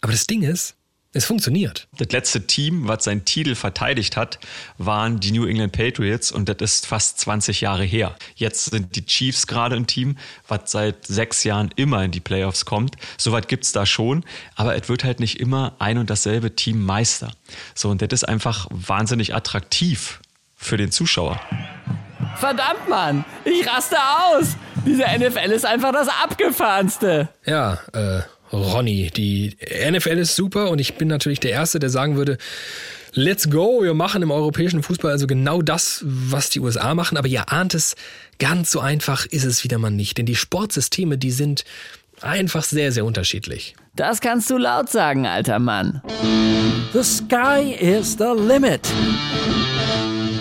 [0.00, 0.74] Aber das Ding ist,
[1.12, 1.88] es funktioniert.
[1.98, 4.38] Das letzte Team, was seinen Titel verteidigt hat,
[4.78, 8.14] waren die New England Patriots und das ist fast 20 Jahre her.
[8.36, 10.16] Jetzt sind die Chiefs gerade ein Team,
[10.46, 12.94] was seit sechs Jahren immer in die Playoffs kommt.
[13.18, 16.84] Soweit gibt es da schon, aber es wird halt nicht immer ein und dasselbe Team
[16.84, 17.32] Meister.
[17.74, 20.20] So, und das ist einfach wahnsinnig attraktiv
[20.54, 21.40] für den Zuschauer.
[22.36, 24.56] Verdammt, Mann, ich raste aus.
[24.86, 27.28] Diese NFL ist einfach das Abgefahrenste.
[27.44, 29.56] Ja, äh, Ronny, die
[29.90, 32.38] NFL ist super und ich bin natürlich der Erste, der sagen würde,
[33.12, 37.28] let's go, wir machen im europäischen Fußball also genau das, was die USA machen, aber
[37.28, 37.94] ihr ahnt es,
[38.38, 41.64] ganz so einfach ist es wieder mal nicht, denn die Sportsysteme, die sind
[42.22, 43.74] einfach sehr, sehr unterschiedlich.
[43.94, 46.02] Das kannst du laut sagen, alter Mann.
[46.92, 48.88] The sky is the limit.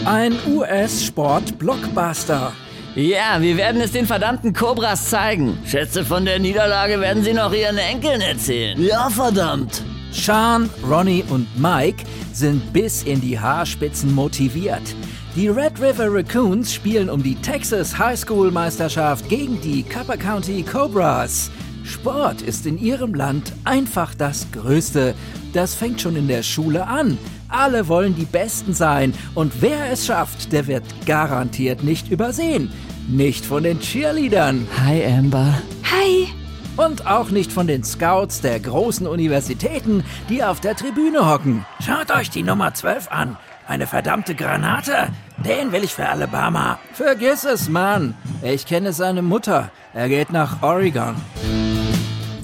[0.05, 2.53] Ein US-Sport-Blockbuster.
[2.95, 5.57] Ja, wir werden es den verdammten Cobras zeigen.
[5.65, 8.81] Schätze, von der Niederlage werden sie noch ihren Enkeln erzählen.
[8.81, 9.83] Ja, verdammt.
[10.11, 14.95] Sean, Ronnie und Mike sind bis in die Haarspitzen motiviert.
[15.35, 20.63] Die Red River Raccoons spielen um die Texas High School Meisterschaft gegen die Copper County
[20.63, 21.51] Cobras.
[21.89, 25.15] Sport ist in ihrem Land einfach das Größte.
[25.53, 27.17] Das fängt schon in der Schule an.
[27.49, 32.71] Alle wollen die Besten sein und wer es schafft, der wird garantiert nicht übersehen.
[33.07, 34.67] Nicht von den Cheerleadern.
[34.85, 35.61] Hi Amber.
[35.91, 36.27] Hi.
[36.77, 41.65] Und auch nicht von den Scouts der großen Universitäten, die auf der Tribüne hocken.
[41.85, 43.35] Schaut euch die Nummer 12 an.
[43.67, 45.09] Eine verdammte Granate.
[45.43, 46.79] Den will ich für Alabama.
[46.93, 48.15] Vergiss es, Mann.
[48.41, 49.71] Ich kenne seine Mutter.
[49.93, 51.15] Er geht nach Oregon.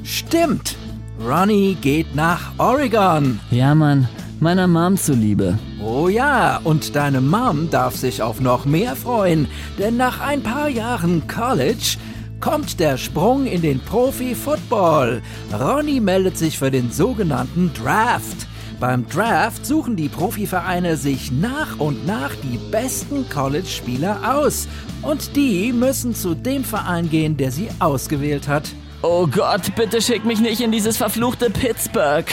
[0.05, 0.77] Stimmt.
[1.19, 3.39] Ronnie geht nach Oregon.
[3.51, 4.07] Ja, Mann
[4.39, 5.57] meiner Mom zuliebe.
[5.83, 9.47] Oh ja, und deine Mom darf sich auf noch mehr freuen,
[9.79, 11.97] denn nach ein paar Jahren College
[12.39, 15.21] kommt der Sprung in den Profi-Football.
[15.57, 18.47] Ronny meldet sich für den sogenannten Draft.
[18.79, 24.67] Beim Draft suchen die Profivereine sich nach und nach die besten College-Spieler aus.
[25.01, 28.69] Und die müssen zu dem Verein gehen, der sie ausgewählt hat.
[29.07, 32.25] Oh Gott, bitte schick mich nicht in dieses verfluchte Pittsburgh.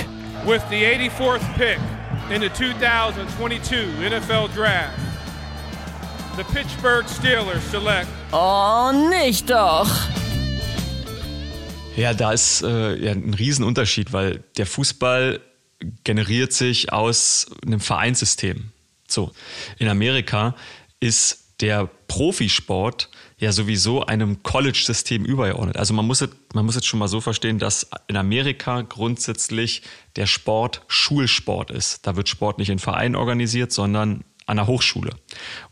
[0.47, 1.79] With the 84th pick
[2.35, 4.97] in the 2022 NFL Draft,
[6.39, 8.09] the Pittsburgh Steelers select.
[8.33, 9.87] Oh, nicht doch!
[11.95, 15.41] Ja, da ist äh, ja, ein Riesenunterschied, weil der Fußball
[16.05, 18.73] generiert sich aus einem Vereinssystem.
[19.07, 19.33] So,
[19.79, 20.57] in Amerika
[21.01, 23.11] ist der Profisport
[23.43, 25.77] ja sowieso einem College-System übergeordnet.
[25.77, 29.83] Also man muss, es, man muss es schon mal so verstehen, dass in Amerika grundsätzlich
[30.15, 32.07] der Sport Schulsport ist.
[32.07, 35.11] Da wird Sport nicht in Vereinen organisiert, sondern an der Hochschule.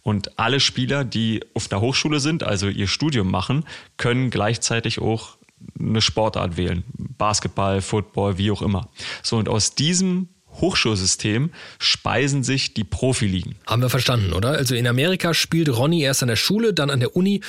[0.02, 3.64] Und alle Spieler, die auf einer Hochschule sind, also ihr Studium machen,
[3.96, 5.36] können gleichzeitig auch
[5.78, 6.82] eine Sportart wählen.
[6.96, 8.88] Basketball, Football, wie auch immer.
[9.22, 13.56] So, und aus diesem Hochschulsystem speisen sich die Profiligen.
[13.66, 14.50] Haben wir verstanden, oder?
[14.50, 17.40] Also in Amerika spielt Ronny erst an der Schule, dann an der Uni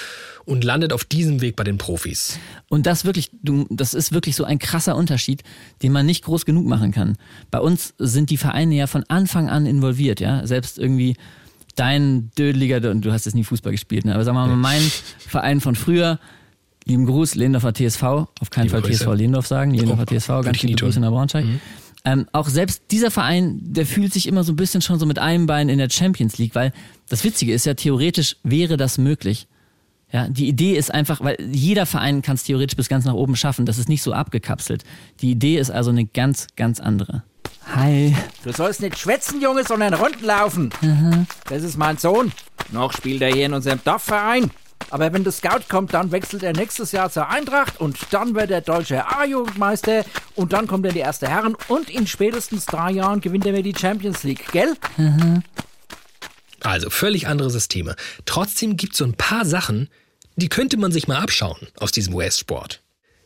[0.46, 2.40] und landet auf diesem Weg bei den Profis.
[2.70, 5.44] Und das wirklich, du, das ist wirklich so ein krasser Unterschied,
[5.82, 7.18] den man nicht groß genug machen kann.
[7.50, 10.46] Bei uns sind die Vereine ja von Anfang an involviert, ja.
[10.46, 11.16] Selbst irgendwie
[11.76, 14.14] dein Dödeliger, und du hast jetzt nie Fußball gespielt, ne?
[14.14, 14.82] aber sagen wir mal, mein
[15.20, 16.20] Verein von früher,
[16.86, 19.06] lieben Gruß, Lehndorfer TSV, auf keinen Liebe Fall Grüße.
[19.06, 21.46] TSV Lehndorf sagen, Lehndorfer oh, TSV, ganz liebe Grüße nach Braunschweig.
[21.46, 21.60] Mhm.
[22.04, 25.20] Ähm, auch selbst dieser Verein, der fühlt sich immer so ein bisschen schon so mit
[25.20, 26.74] einem Bein in der Champions League, weil
[27.10, 29.48] das Witzige ist ja, theoretisch wäre das möglich.
[30.12, 33.36] Ja, die Idee ist einfach, weil jeder Verein kann es theoretisch bis ganz nach oben
[33.36, 33.66] schaffen.
[33.66, 34.84] Das ist nicht so abgekapselt.
[35.22, 37.24] Die Idee ist also eine ganz, ganz andere.
[37.74, 38.16] Hi.
[38.44, 40.72] Du sollst nicht schwätzen, Junge, sondern Runden laufen.
[40.82, 41.26] Aha.
[41.48, 42.32] Das ist mein Sohn.
[42.72, 44.52] Noch spielt er hier in unserem Dorfverein.
[44.90, 48.52] Aber wenn der Scout kommt, dann wechselt er nächstes Jahr zur Eintracht und dann wird
[48.52, 50.06] er deutscher A-Jugendmeister
[50.36, 53.54] und dann kommt er in die erste Herren und in spätestens drei Jahren gewinnt er
[53.54, 54.76] mir die Champions League, gell?
[54.98, 55.44] Mhm.
[56.62, 57.96] Also völlig andere Systeme.
[58.26, 59.90] Trotzdem gibt es so ein paar Sachen,
[60.36, 62.82] die könnte man sich mal abschauen aus diesem US-Sport.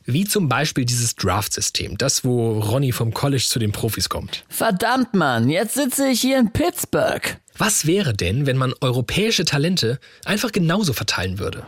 [0.05, 4.43] Wie zum Beispiel dieses Draft-System, das, wo Ronny vom College zu den Profis kommt.
[4.49, 7.39] Verdammt, Mann, jetzt sitze ich hier in Pittsburgh.
[7.57, 11.63] Was wäre denn, wenn man europäische Talente einfach genauso verteilen würde?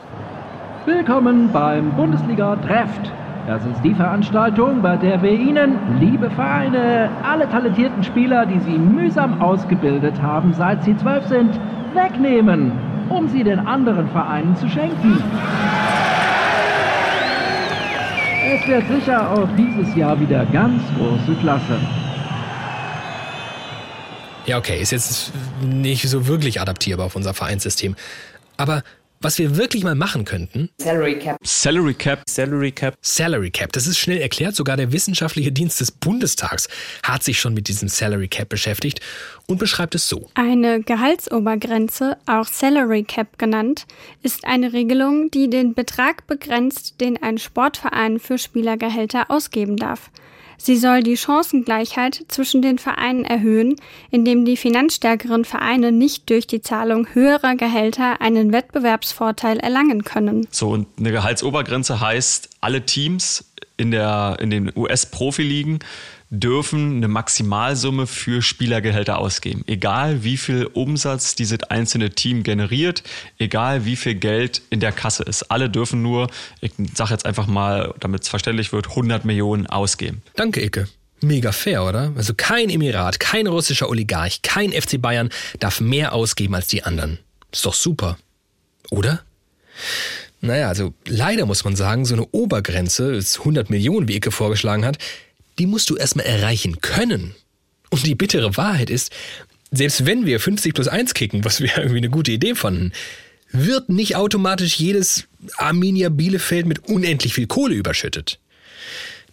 [0.85, 3.09] Willkommen beim Bundesliga Draft.
[3.47, 8.77] Das ist die Veranstaltung, bei der wir Ihnen, liebe Vereine, alle talentierten Spieler, die Sie
[8.77, 11.57] mühsam ausgebildet haben, seit Sie zwölf sind,
[11.93, 12.73] wegnehmen,
[13.07, 15.23] um sie den anderen Vereinen zu schenken.
[18.53, 21.77] Es wird sicher auch dieses Jahr wieder ganz große Klasse.
[24.47, 27.97] Ja, okay, ist jetzt nicht so wirklich adaptierbar auf unser Vereinssystem.
[28.55, 28.81] Aber
[29.19, 30.69] was wir wirklich mal machen könnten.
[30.77, 31.37] Salary Cap.
[31.43, 32.21] Salary Cap.
[32.29, 32.97] Salary Cap.
[33.01, 33.73] Salary Cap.
[33.73, 34.55] Das ist schnell erklärt.
[34.55, 36.69] Sogar der wissenschaftliche Dienst des Bundestags
[37.03, 39.01] hat sich schon mit diesem Salary Cap beschäftigt
[39.47, 40.29] und beschreibt es so.
[40.35, 43.85] Eine Gehaltsobergrenze, auch Salary Cap genannt,
[44.23, 50.11] ist eine Regelung, die den Betrag begrenzt, den ein Sportverein für Spielergehälter ausgeben darf.
[50.57, 53.75] Sie soll die Chancengleichheit zwischen den Vereinen erhöhen,
[54.09, 60.47] indem die finanzstärkeren Vereine nicht durch die Zahlung höherer Gehälter einen Wettbewerbsvorteil erlangen können.
[60.51, 63.45] So, und eine Gehaltsobergrenze heißt, alle Teams
[63.77, 65.79] in, der, in den US-Profiligen
[66.29, 69.63] dürfen eine Maximalsumme für Spielergehälter ausgeben.
[69.67, 73.03] Egal wie viel Umsatz dieses einzelne Team generiert,
[73.37, 75.43] egal wie viel Geld in der Kasse ist.
[75.43, 80.21] Alle dürfen nur, ich sage jetzt einfach mal, damit es verständlich wird, 100 Millionen ausgeben.
[80.35, 80.87] Danke, Icke.
[81.21, 82.13] Mega fair, oder?
[82.15, 87.19] Also kein Emirat, kein russischer Oligarch, kein FC Bayern darf mehr ausgeben als die anderen.
[87.51, 88.17] Ist doch super.
[88.91, 89.21] Oder?
[90.41, 94.85] Naja, also leider muss man sagen, so eine Obergrenze, ist 100 Millionen, wie Icke vorgeschlagen
[94.85, 94.99] hat,
[95.59, 97.35] die musst du erstmal erreichen können.
[97.89, 99.11] Und die bittere Wahrheit ist,
[99.71, 102.91] selbst wenn wir 50 plus 1 kicken, was wir irgendwie eine gute Idee fanden,
[103.51, 105.27] wird nicht automatisch jedes
[105.57, 108.39] Arminia Bielefeld mit unendlich viel Kohle überschüttet.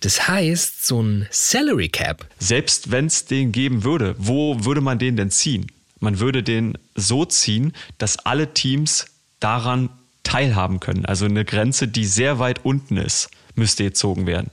[0.00, 2.26] Das heißt, so ein Salary Cap.
[2.38, 5.66] Selbst wenn es den geben würde, wo würde man den denn ziehen?
[5.98, 9.06] Man würde den so ziehen, dass alle Teams
[9.40, 9.88] daran
[10.22, 11.06] teilhaben können.
[11.06, 14.50] Also eine Grenze, die sehr weit unten ist, müsste gezogen werden.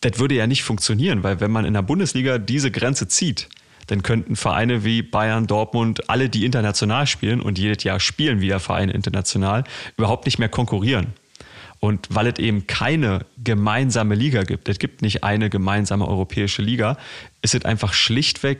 [0.00, 3.48] Das würde ja nicht funktionieren, weil wenn man in der Bundesliga diese Grenze zieht,
[3.88, 8.60] dann könnten Vereine wie Bayern, Dortmund, alle, die international spielen und jedes Jahr spielen wieder
[8.60, 9.64] Vereine international,
[9.96, 11.14] überhaupt nicht mehr konkurrieren.
[11.80, 16.98] Und weil es eben keine gemeinsame Liga gibt, es gibt nicht eine gemeinsame europäische Liga,
[17.40, 18.58] ist es einfach schlichtweg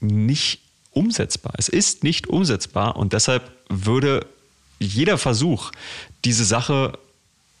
[0.00, 0.60] nicht
[0.90, 1.54] umsetzbar.
[1.56, 4.26] Es ist nicht umsetzbar und deshalb würde
[4.78, 5.70] jeder Versuch,
[6.24, 6.98] diese Sache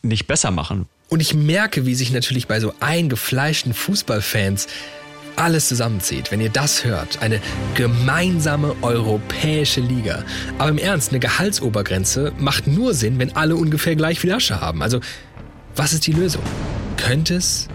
[0.02, 0.86] nicht besser machen.
[1.08, 4.66] Und ich merke, wie sich natürlich bei so eingefleischten Fußballfans
[5.36, 7.22] alles zusammenzieht, wenn ihr das hört.
[7.22, 7.40] Eine
[7.74, 10.24] gemeinsame europäische Liga.
[10.58, 14.82] Aber im Ernst, eine Gehaltsobergrenze macht nur Sinn, wenn alle ungefähr gleich viel Asche haben.
[14.82, 15.00] Also,
[15.76, 16.42] was ist die Lösung?
[16.96, 17.68] Könnte es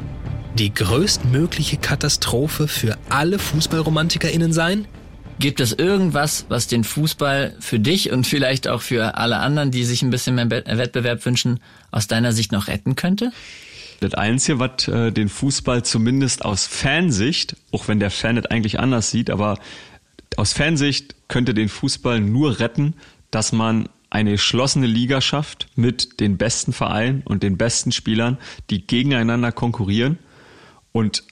[0.55, 4.87] die größtmögliche Katastrophe für alle FußballromantikerInnen sein?
[5.41, 9.85] Gibt es irgendwas, was den Fußball für dich und vielleicht auch für alle anderen, die
[9.85, 13.31] sich ein bisschen mehr Wettbewerb wünschen, aus deiner Sicht noch retten könnte?
[14.01, 18.79] Das Einzige, was äh, den Fußball zumindest aus Fansicht, auch wenn der Fan das eigentlich
[18.79, 19.57] anders sieht, aber
[20.37, 22.93] aus Fansicht könnte den Fußball nur retten,
[23.31, 28.37] dass man eine geschlossene Liga schafft mit den besten Vereinen und den besten Spielern,
[28.69, 30.19] die gegeneinander konkurrieren
[30.91, 31.23] und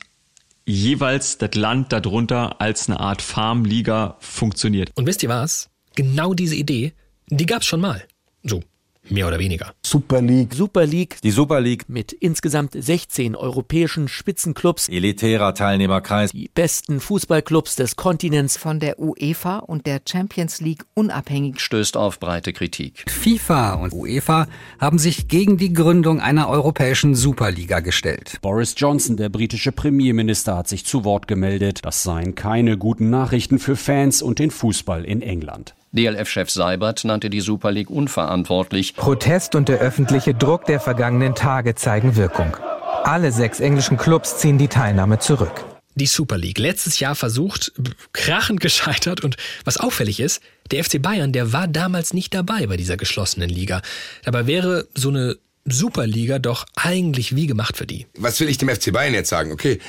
[0.69, 4.91] jeweils das Land darunter als eine Art Farmliga funktioniert.
[4.95, 5.69] Und wisst ihr was?
[5.95, 6.93] Genau diese Idee,
[7.27, 8.03] die gab's schon mal.
[8.43, 8.61] So,
[9.09, 9.73] mehr oder weniger.
[9.85, 10.53] Super League.
[10.53, 11.17] Super League.
[11.23, 11.85] Die Super League.
[11.87, 14.89] Mit insgesamt 16 europäischen Spitzenclubs.
[14.89, 16.31] Elitärer Teilnehmerkreis.
[16.31, 18.57] Die besten Fußballclubs des Kontinents.
[18.57, 21.59] Von der UEFA und der Champions League unabhängig.
[21.59, 23.05] Stößt auf breite Kritik.
[23.09, 24.47] FIFA und UEFA
[24.79, 28.39] haben sich gegen die Gründung einer europäischen Superliga gestellt.
[28.41, 31.79] Boris Johnson, der britische Premierminister, hat sich zu Wort gemeldet.
[31.83, 35.73] Das seien keine guten Nachrichten für Fans und den Fußball in England.
[35.91, 38.95] DLF-Chef Seibert nannte die Super League unverantwortlich.
[38.95, 42.55] Protest und der öffentliche Druck der vergangenen Tage zeigen Wirkung.
[43.03, 45.65] Alle sechs englischen Clubs ziehen die Teilnahme zurück.
[45.95, 47.71] Die Super League, letztes Jahr versucht,
[48.13, 52.77] krachend gescheitert und was auffällig ist, der FC Bayern, der war damals nicht dabei bei
[52.77, 53.81] dieser geschlossenen Liga.
[54.23, 58.07] Dabei wäre so eine Superliga doch eigentlich wie gemacht für die.
[58.17, 59.51] Was will ich dem FC Bayern jetzt sagen?
[59.51, 59.79] Okay,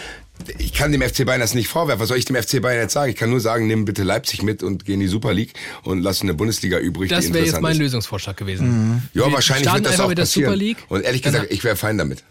[0.59, 2.01] ich kann dem FC Bayern das nicht vorwerfen.
[2.01, 3.11] Was soll ich dem FC Bayern jetzt sagen?
[3.11, 6.03] Ich kann nur sagen, nimm bitte Leipzig mit und geh in die Super League und
[6.03, 7.11] lass eine Bundesliga übrig.
[7.11, 7.79] Das wäre jetzt mein ist.
[7.79, 8.69] Lösungsvorschlag gewesen.
[8.69, 9.03] Mhm.
[9.15, 10.53] Ja, Wir wahrscheinlich wird das auch mit der passieren.
[10.53, 10.79] Super League.
[10.89, 12.25] Und ehrlich gesagt, ich wäre fein damit.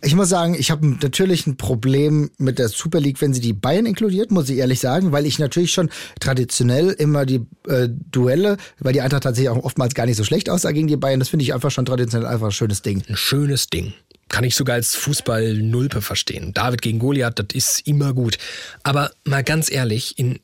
[0.00, 3.52] Ich muss sagen, ich habe natürlich ein Problem mit der Super League, wenn sie die
[3.52, 5.90] Bayern inkludiert, muss ich ehrlich sagen, weil ich natürlich schon
[6.20, 10.48] traditionell immer die äh, Duelle, weil die Eintracht tatsächlich auch oftmals gar nicht so schlecht
[10.50, 13.02] aussah gegen die Bayern, das finde ich einfach schon traditionell einfach ein schönes Ding.
[13.08, 13.92] Ein schönes Ding
[14.28, 16.52] kann ich sogar als Fußball-Nulpe verstehen.
[16.52, 18.38] David gegen Goliath, das ist immer gut.
[18.82, 20.40] Aber mal ganz ehrlich, in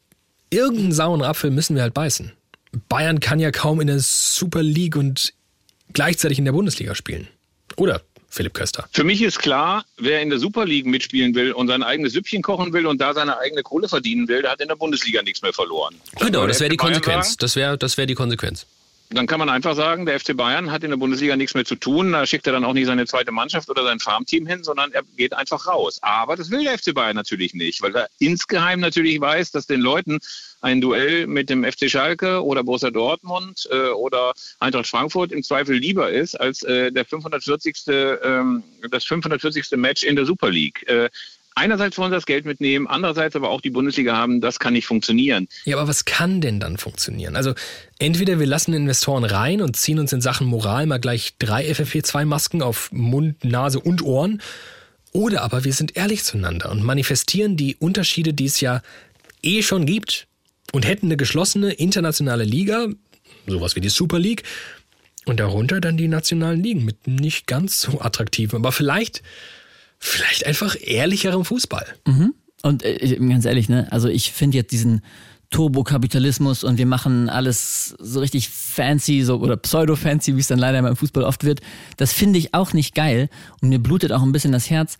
[0.50, 2.32] irgendeinen sauren Apfel müssen wir halt beißen.
[2.88, 5.34] Bayern kann ja kaum in der Super League und
[5.92, 7.28] gleichzeitig in der Bundesliga spielen.
[7.76, 8.88] Oder, Philipp Köster?
[8.92, 12.42] Für mich ist klar, wer in der Super League mitspielen will und sein eigenes Süppchen
[12.42, 15.42] kochen will und da seine eigene Kohle verdienen will, der hat in der Bundesliga nichts
[15.42, 15.94] mehr verloren.
[16.18, 17.36] Genau, das wäre die Konsequenz.
[17.36, 18.66] Das wäre das wär die Konsequenz
[19.14, 21.76] dann kann man einfach sagen, der FC Bayern hat in der Bundesliga nichts mehr zu
[21.76, 22.12] tun.
[22.12, 25.02] Da schickt er dann auch nicht seine zweite Mannschaft oder sein Farmteam hin, sondern er
[25.16, 25.98] geht einfach raus.
[26.02, 29.80] Aber das will der FC Bayern natürlich nicht, weil er insgeheim natürlich weiß, dass den
[29.80, 30.18] Leuten
[30.60, 35.76] ein Duell mit dem FC Schalke oder Borussia Dortmund äh, oder Eintracht Frankfurt im Zweifel
[35.76, 37.76] lieber ist als äh, der 540.
[37.88, 39.72] Ähm, das 540.
[39.72, 40.88] Match in der Super League.
[40.88, 41.10] Äh,
[41.54, 44.86] einerseits wollen sie das Geld mitnehmen, andererseits aber auch die Bundesliga haben, das kann nicht
[44.86, 45.48] funktionieren.
[45.64, 47.36] Ja, aber was kann denn dann funktionieren?
[47.36, 47.54] Also
[47.98, 52.62] entweder wir lassen Investoren rein und ziehen uns in Sachen Moral mal gleich drei FFP2-Masken
[52.62, 54.40] auf Mund, Nase und Ohren,
[55.12, 58.82] oder aber wir sind ehrlich zueinander und manifestieren die Unterschiede, die es ja
[59.42, 60.26] eh schon gibt
[60.72, 62.88] und hätten eine geschlossene internationale Liga,
[63.46, 64.42] sowas wie die Super League,
[65.24, 69.22] und darunter dann die nationalen Ligen mit nicht ganz so attraktiven, aber vielleicht
[70.02, 71.86] vielleicht einfach ehrlicherem Fußball.
[72.06, 72.34] Mhm.
[72.62, 75.02] Und äh, ganz ehrlich, ne, also ich finde jetzt diesen
[75.50, 80.82] Turbokapitalismus und wir machen alles so richtig fancy so oder pseudo-fancy, wie es dann leider
[80.82, 81.60] beim Fußball oft wird,
[81.98, 83.28] das finde ich auch nicht geil
[83.60, 84.96] und mir blutet auch ein bisschen das Herz,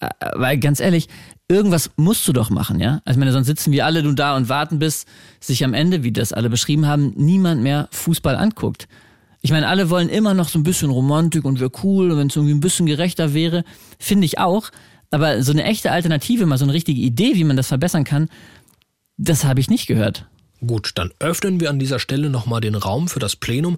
[0.00, 1.08] äh, weil ganz ehrlich,
[1.48, 3.02] irgendwas musst du doch machen, ja?
[3.04, 5.04] Also ich meine, sonst sitzen wir alle nun da und warten, bis
[5.40, 8.88] sich am Ende, wie das alle beschrieben haben, niemand mehr Fußball anguckt.
[9.46, 12.34] Ich meine, alle wollen immer noch so ein bisschen Romantik und wäre cool, wenn es
[12.34, 13.62] irgendwie ein bisschen gerechter wäre.
[13.96, 14.70] Finde ich auch.
[15.12, 18.28] Aber so eine echte Alternative, mal so eine richtige Idee, wie man das verbessern kann,
[19.16, 20.26] das habe ich nicht gehört.
[20.66, 23.76] Gut, dann öffnen wir an dieser Stelle nochmal den Raum für das Plenum.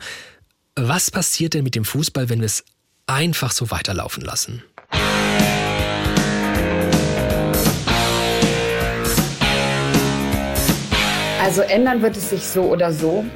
[0.74, 2.64] Was passiert denn mit dem Fußball, wenn wir es
[3.06, 4.62] einfach so weiterlaufen lassen?
[11.42, 13.26] Also ändern wird es sich so oder so.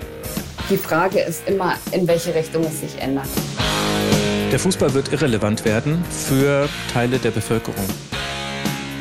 [0.71, 3.27] Die Frage ist immer, in welche Richtung es sich ändert.
[4.51, 7.85] Der Fußball wird irrelevant werden für Teile der Bevölkerung.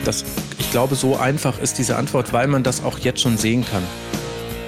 [0.04, 0.26] Das,
[0.58, 3.84] ich glaube, so einfach ist diese Antwort, weil man das auch jetzt schon sehen kann.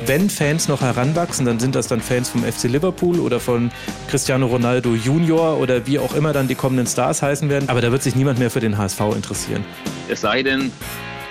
[0.05, 3.71] Wenn Fans noch heranwachsen, dann sind das dann Fans vom FC Liverpool oder von
[4.09, 7.69] Cristiano Ronaldo Junior oder wie auch immer dann die kommenden Stars heißen werden.
[7.69, 9.63] Aber da wird sich niemand mehr für den HSV interessieren.
[10.09, 10.71] Es sei denn,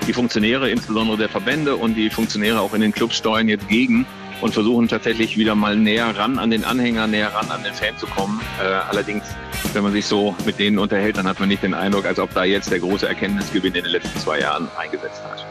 [0.06, 4.06] die Funktionäre, insbesondere der Verbände und die Funktionäre auch in den Clubs steuern jetzt gegen
[4.43, 7.97] und versuchen tatsächlich wieder mal näher ran an den Anhänger, näher ran an den Fan
[7.97, 8.40] zu kommen.
[8.61, 9.24] Äh, allerdings,
[9.72, 12.34] wenn man sich so mit denen unterhält, dann hat man nicht den Eindruck, als ob
[12.34, 15.47] da jetzt der große Erkenntnisgewinn in den letzten zwei Jahren eingesetzt hat.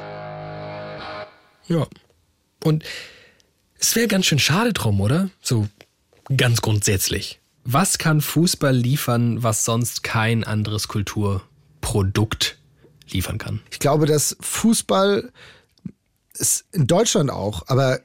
[1.68, 1.88] Ja.
[2.64, 2.84] Und
[3.80, 5.30] es wäre ganz schön schade drum, oder?
[5.42, 5.68] So
[6.38, 7.39] ganz grundsätzlich.
[7.64, 12.58] Was kann Fußball liefern, was sonst kein anderes Kulturprodukt
[13.10, 13.62] liefern kann?
[13.72, 15.32] Ich glaube, dass Fußball
[16.34, 18.00] ist in Deutschland auch, aber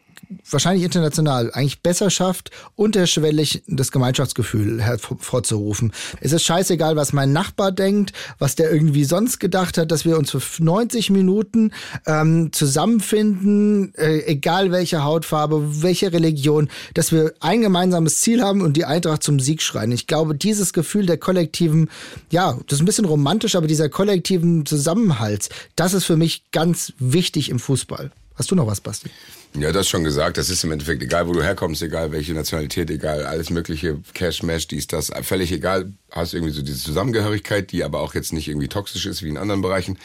[0.51, 5.93] wahrscheinlich international eigentlich besser schafft, unterschwellig das Gemeinschaftsgefühl hervorzurufen.
[6.21, 10.19] Es ist scheißegal, was mein Nachbar denkt, was der irgendwie sonst gedacht hat, dass wir
[10.19, 11.73] uns für 90 Minuten
[12.07, 18.77] ähm, zusammenfinden, äh, egal welche Hautfarbe, welche Religion, dass wir ein gemeinsames Ziel haben und
[18.77, 19.93] die Eintracht zum Sieg schreien.
[19.93, 21.91] Ich glaube, dieses Gefühl der kollektiven,
[22.31, 26.93] ja, das ist ein bisschen romantisch, aber dieser kollektiven Zusammenhalts, das ist für mich ganz
[26.99, 28.11] wichtig im Fußball.
[28.37, 29.11] Hast du noch was, Basti?
[29.59, 30.37] Ja, das schon gesagt.
[30.37, 34.43] Das ist im Endeffekt egal, wo du herkommst, egal welche Nationalität, egal alles mögliche, Cash,
[34.43, 35.93] Mash, dies, das, völlig egal.
[36.11, 39.39] Hast irgendwie so diese Zusammengehörigkeit, die aber auch jetzt nicht irgendwie toxisch ist wie in
[39.39, 39.99] anderen Bereichen.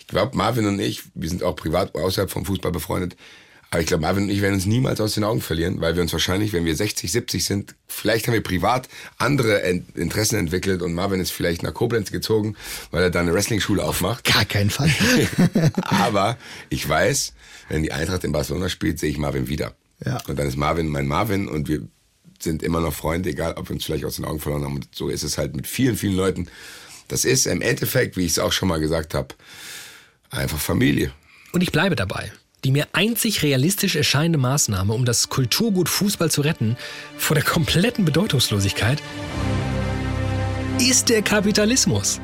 [0.00, 3.16] Ich glaube, Marvin und ich, wir sind auch privat außerhalb vom Fußball befreundet.
[3.72, 6.02] Aber ich glaube, Marvin und ich werden uns niemals aus den Augen verlieren, weil wir
[6.02, 8.86] uns wahrscheinlich, wenn wir 60, 70 sind, vielleicht haben wir privat
[9.16, 9.60] andere
[9.94, 12.54] Interessen entwickelt und Marvin ist vielleicht nach Koblenz gezogen,
[12.90, 14.24] weil er da eine Wrestling-Schule aufmacht.
[14.24, 14.90] Gar keinen Fall.
[15.84, 16.36] Aber
[16.68, 17.32] ich weiß,
[17.72, 19.72] wenn die Eintracht in Barcelona spielt, sehe ich Marvin wieder.
[20.04, 20.20] Ja.
[20.28, 21.88] Und dann ist Marvin mein Marvin und wir
[22.38, 24.74] sind immer noch Freunde, egal ob wir uns vielleicht aus den Augen verloren haben.
[24.76, 26.48] Und so ist es halt mit vielen, vielen Leuten.
[27.08, 29.28] Das ist im Endeffekt, wie ich es auch schon mal gesagt habe,
[30.28, 31.12] einfach Familie.
[31.52, 32.30] Und ich bleibe dabei.
[32.64, 36.76] Die mir einzig realistisch erscheinende Maßnahme, um das Kulturgut Fußball zu retten
[37.16, 39.02] vor der kompletten Bedeutungslosigkeit,
[40.78, 42.20] ist der Kapitalismus.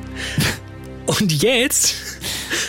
[1.07, 1.94] Und jetzt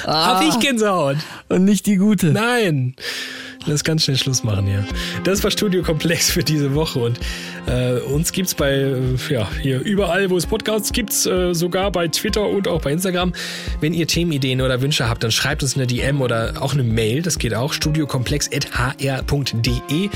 [0.05, 1.17] ah, habe ich Gänsehaut.
[1.49, 2.27] Und nicht die gute.
[2.27, 2.95] Nein.
[3.65, 4.85] Lass ganz schnell Schluss machen hier.
[5.23, 7.19] Das war Studio Komplex für diese Woche und
[7.67, 12.07] äh, uns gibt's bei, äh, ja, hier überall, wo es Podcasts gibt, äh, sogar bei
[12.07, 13.33] Twitter und auch bei Instagram.
[13.81, 17.21] Wenn ihr Themenideen oder Wünsche habt, dann schreibt uns eine DM oder auch eine Mail,
[17.21, 20.09] das geht auch, studiokomplex.hr.de.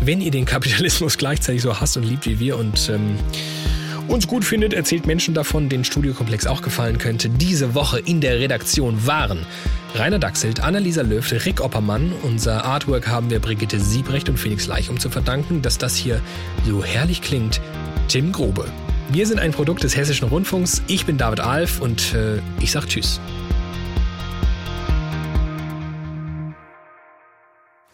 [0.00, 3.18] Wenn ihr den Kapitalismus gleichzeitig so hasst und liebt wie wir und ähm,
[4.08, 7.28] uns gut findet, erzählt Menschen davon, den Studiokomplex auch gefallen könnte.
[7.28, 9.44] Diese Woche in der Redaktion waren
[9.94, 12.12] Rainer Dachselt, Annalisa Löw, Rick Oppermann.
[12.22, 15.62] Unser Artwork haben wir Brigitte Siebrecht und Felix Leichum zu verdanken.
[15.62, 16.20] Dass das hier
[16.66, 17.60] so herrlich klingt,
[18.08, 18.66] Tim Grobe.
[19.10, 20.82] Wir sind ein Produkt des Hessischen Rundfunks.
[20.86, 23.20] Ich bin David Alf und äh, ich sag Tschüss.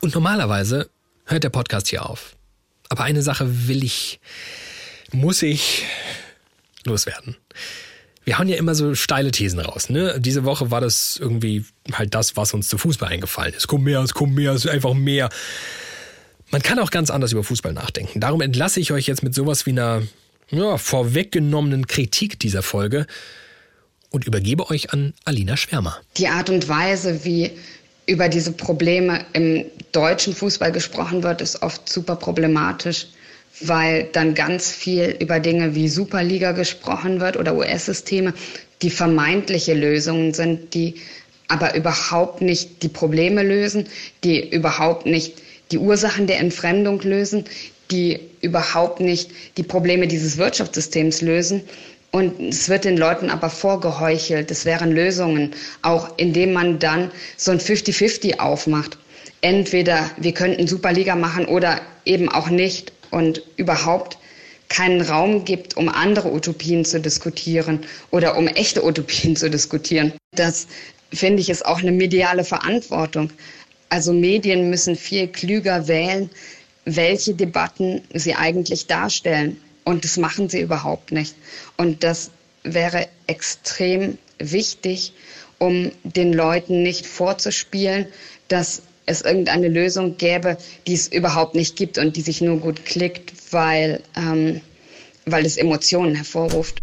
[0.00, 0.90] Und normalerweise
[1.26, 2.36] hört der Podcast hier auf.
[2.88, 4.20] Aber eine Sache will ich
[5.12, 5.84] muss ich
[6.84, 7.36] loswerden.
[8.24, 9.88] Wir hauen ja immer so steile Thesen raus.
[9.88, 10.16] Ne?
[10.20, 13.66] Diese Woche war das irgendwie halt das, was uns zu Fußball eingefallen ist.
[13.66, 15.28] Komm mehr, es kommt mehr, es ist einfach mehr.
[16.50, 18.20] Man kann auch ganz anders über Fußball nachdenken.
[18.20, 20.02] Darum entlasse ich euch jetzt mit sowas wie einer
[20.50, 23.06] ja, vorweggenommenen Kritik dieser Folge
[24.10, 25.96] und übergebe euch an Alina Schwärmer.
[26.18, 27.50] Die Art und Weise, wie
[28.06, 33.06] über diese Probleme im deutschen Fußball gesprochen wird, ist oft super problematisch
[33.60, 38.34] weil dann ganz viel über Dinge wie Superliga gesprochen wird oder US-Systeme,
[38.82, 40.96] die vermeintliche Lösungen sind, die
[41.48, 43.86] aber überhaupt nicht die Probleme lösen,
[44.24, 45.34] die überhaupt nicht
[45.70, 47.44] die Ursachen der Entfremdung lösen,
[47.90, 51.62] die überhaupt nicht die Probleme dieses Wirtschaftssystems lösen.
[52.10, 57.52] Und es wird den Leuten aber vorgeheuchelt, es wären Lösungen, auch indem man dann so
[57.52, 58.98] ein 50-50 aufmacht.
[59.40, 64.18] Entweder wir könnten Superliga machen oder eben auch nicht und überhaupt
[64.68, 70.12] keinen Raum gibt, um andere Utopien zu diskutieren oder um echte Utopien zu diskutieren.
[70.34, 70.66] Das
[71.12, 73.30] finde ich ist auch eine mediale Verantwortung.
[73.90, 76.30] Also Medien müssen viel klüger wählen,
[76.86, 79.60] welche Debatten sie eigentlich darstellen.
[79.84, 81.34] Und das machen sie überhaupt nicht.
[81.76, 82.30] Und das
[82.62, 85.12] wäre extrem wichtig,
[85.58, 88.06] um den Leuten nicht vorzuspielen,
[88.48, 92.84] dass es irgendeine Lösung gäbe, die es überhaupt nicht gibt und die sich nur gut
[92.84, 94.60] klickt, weil, ähm,
[95.26, 96.78] weil es Emotionen hervorruft.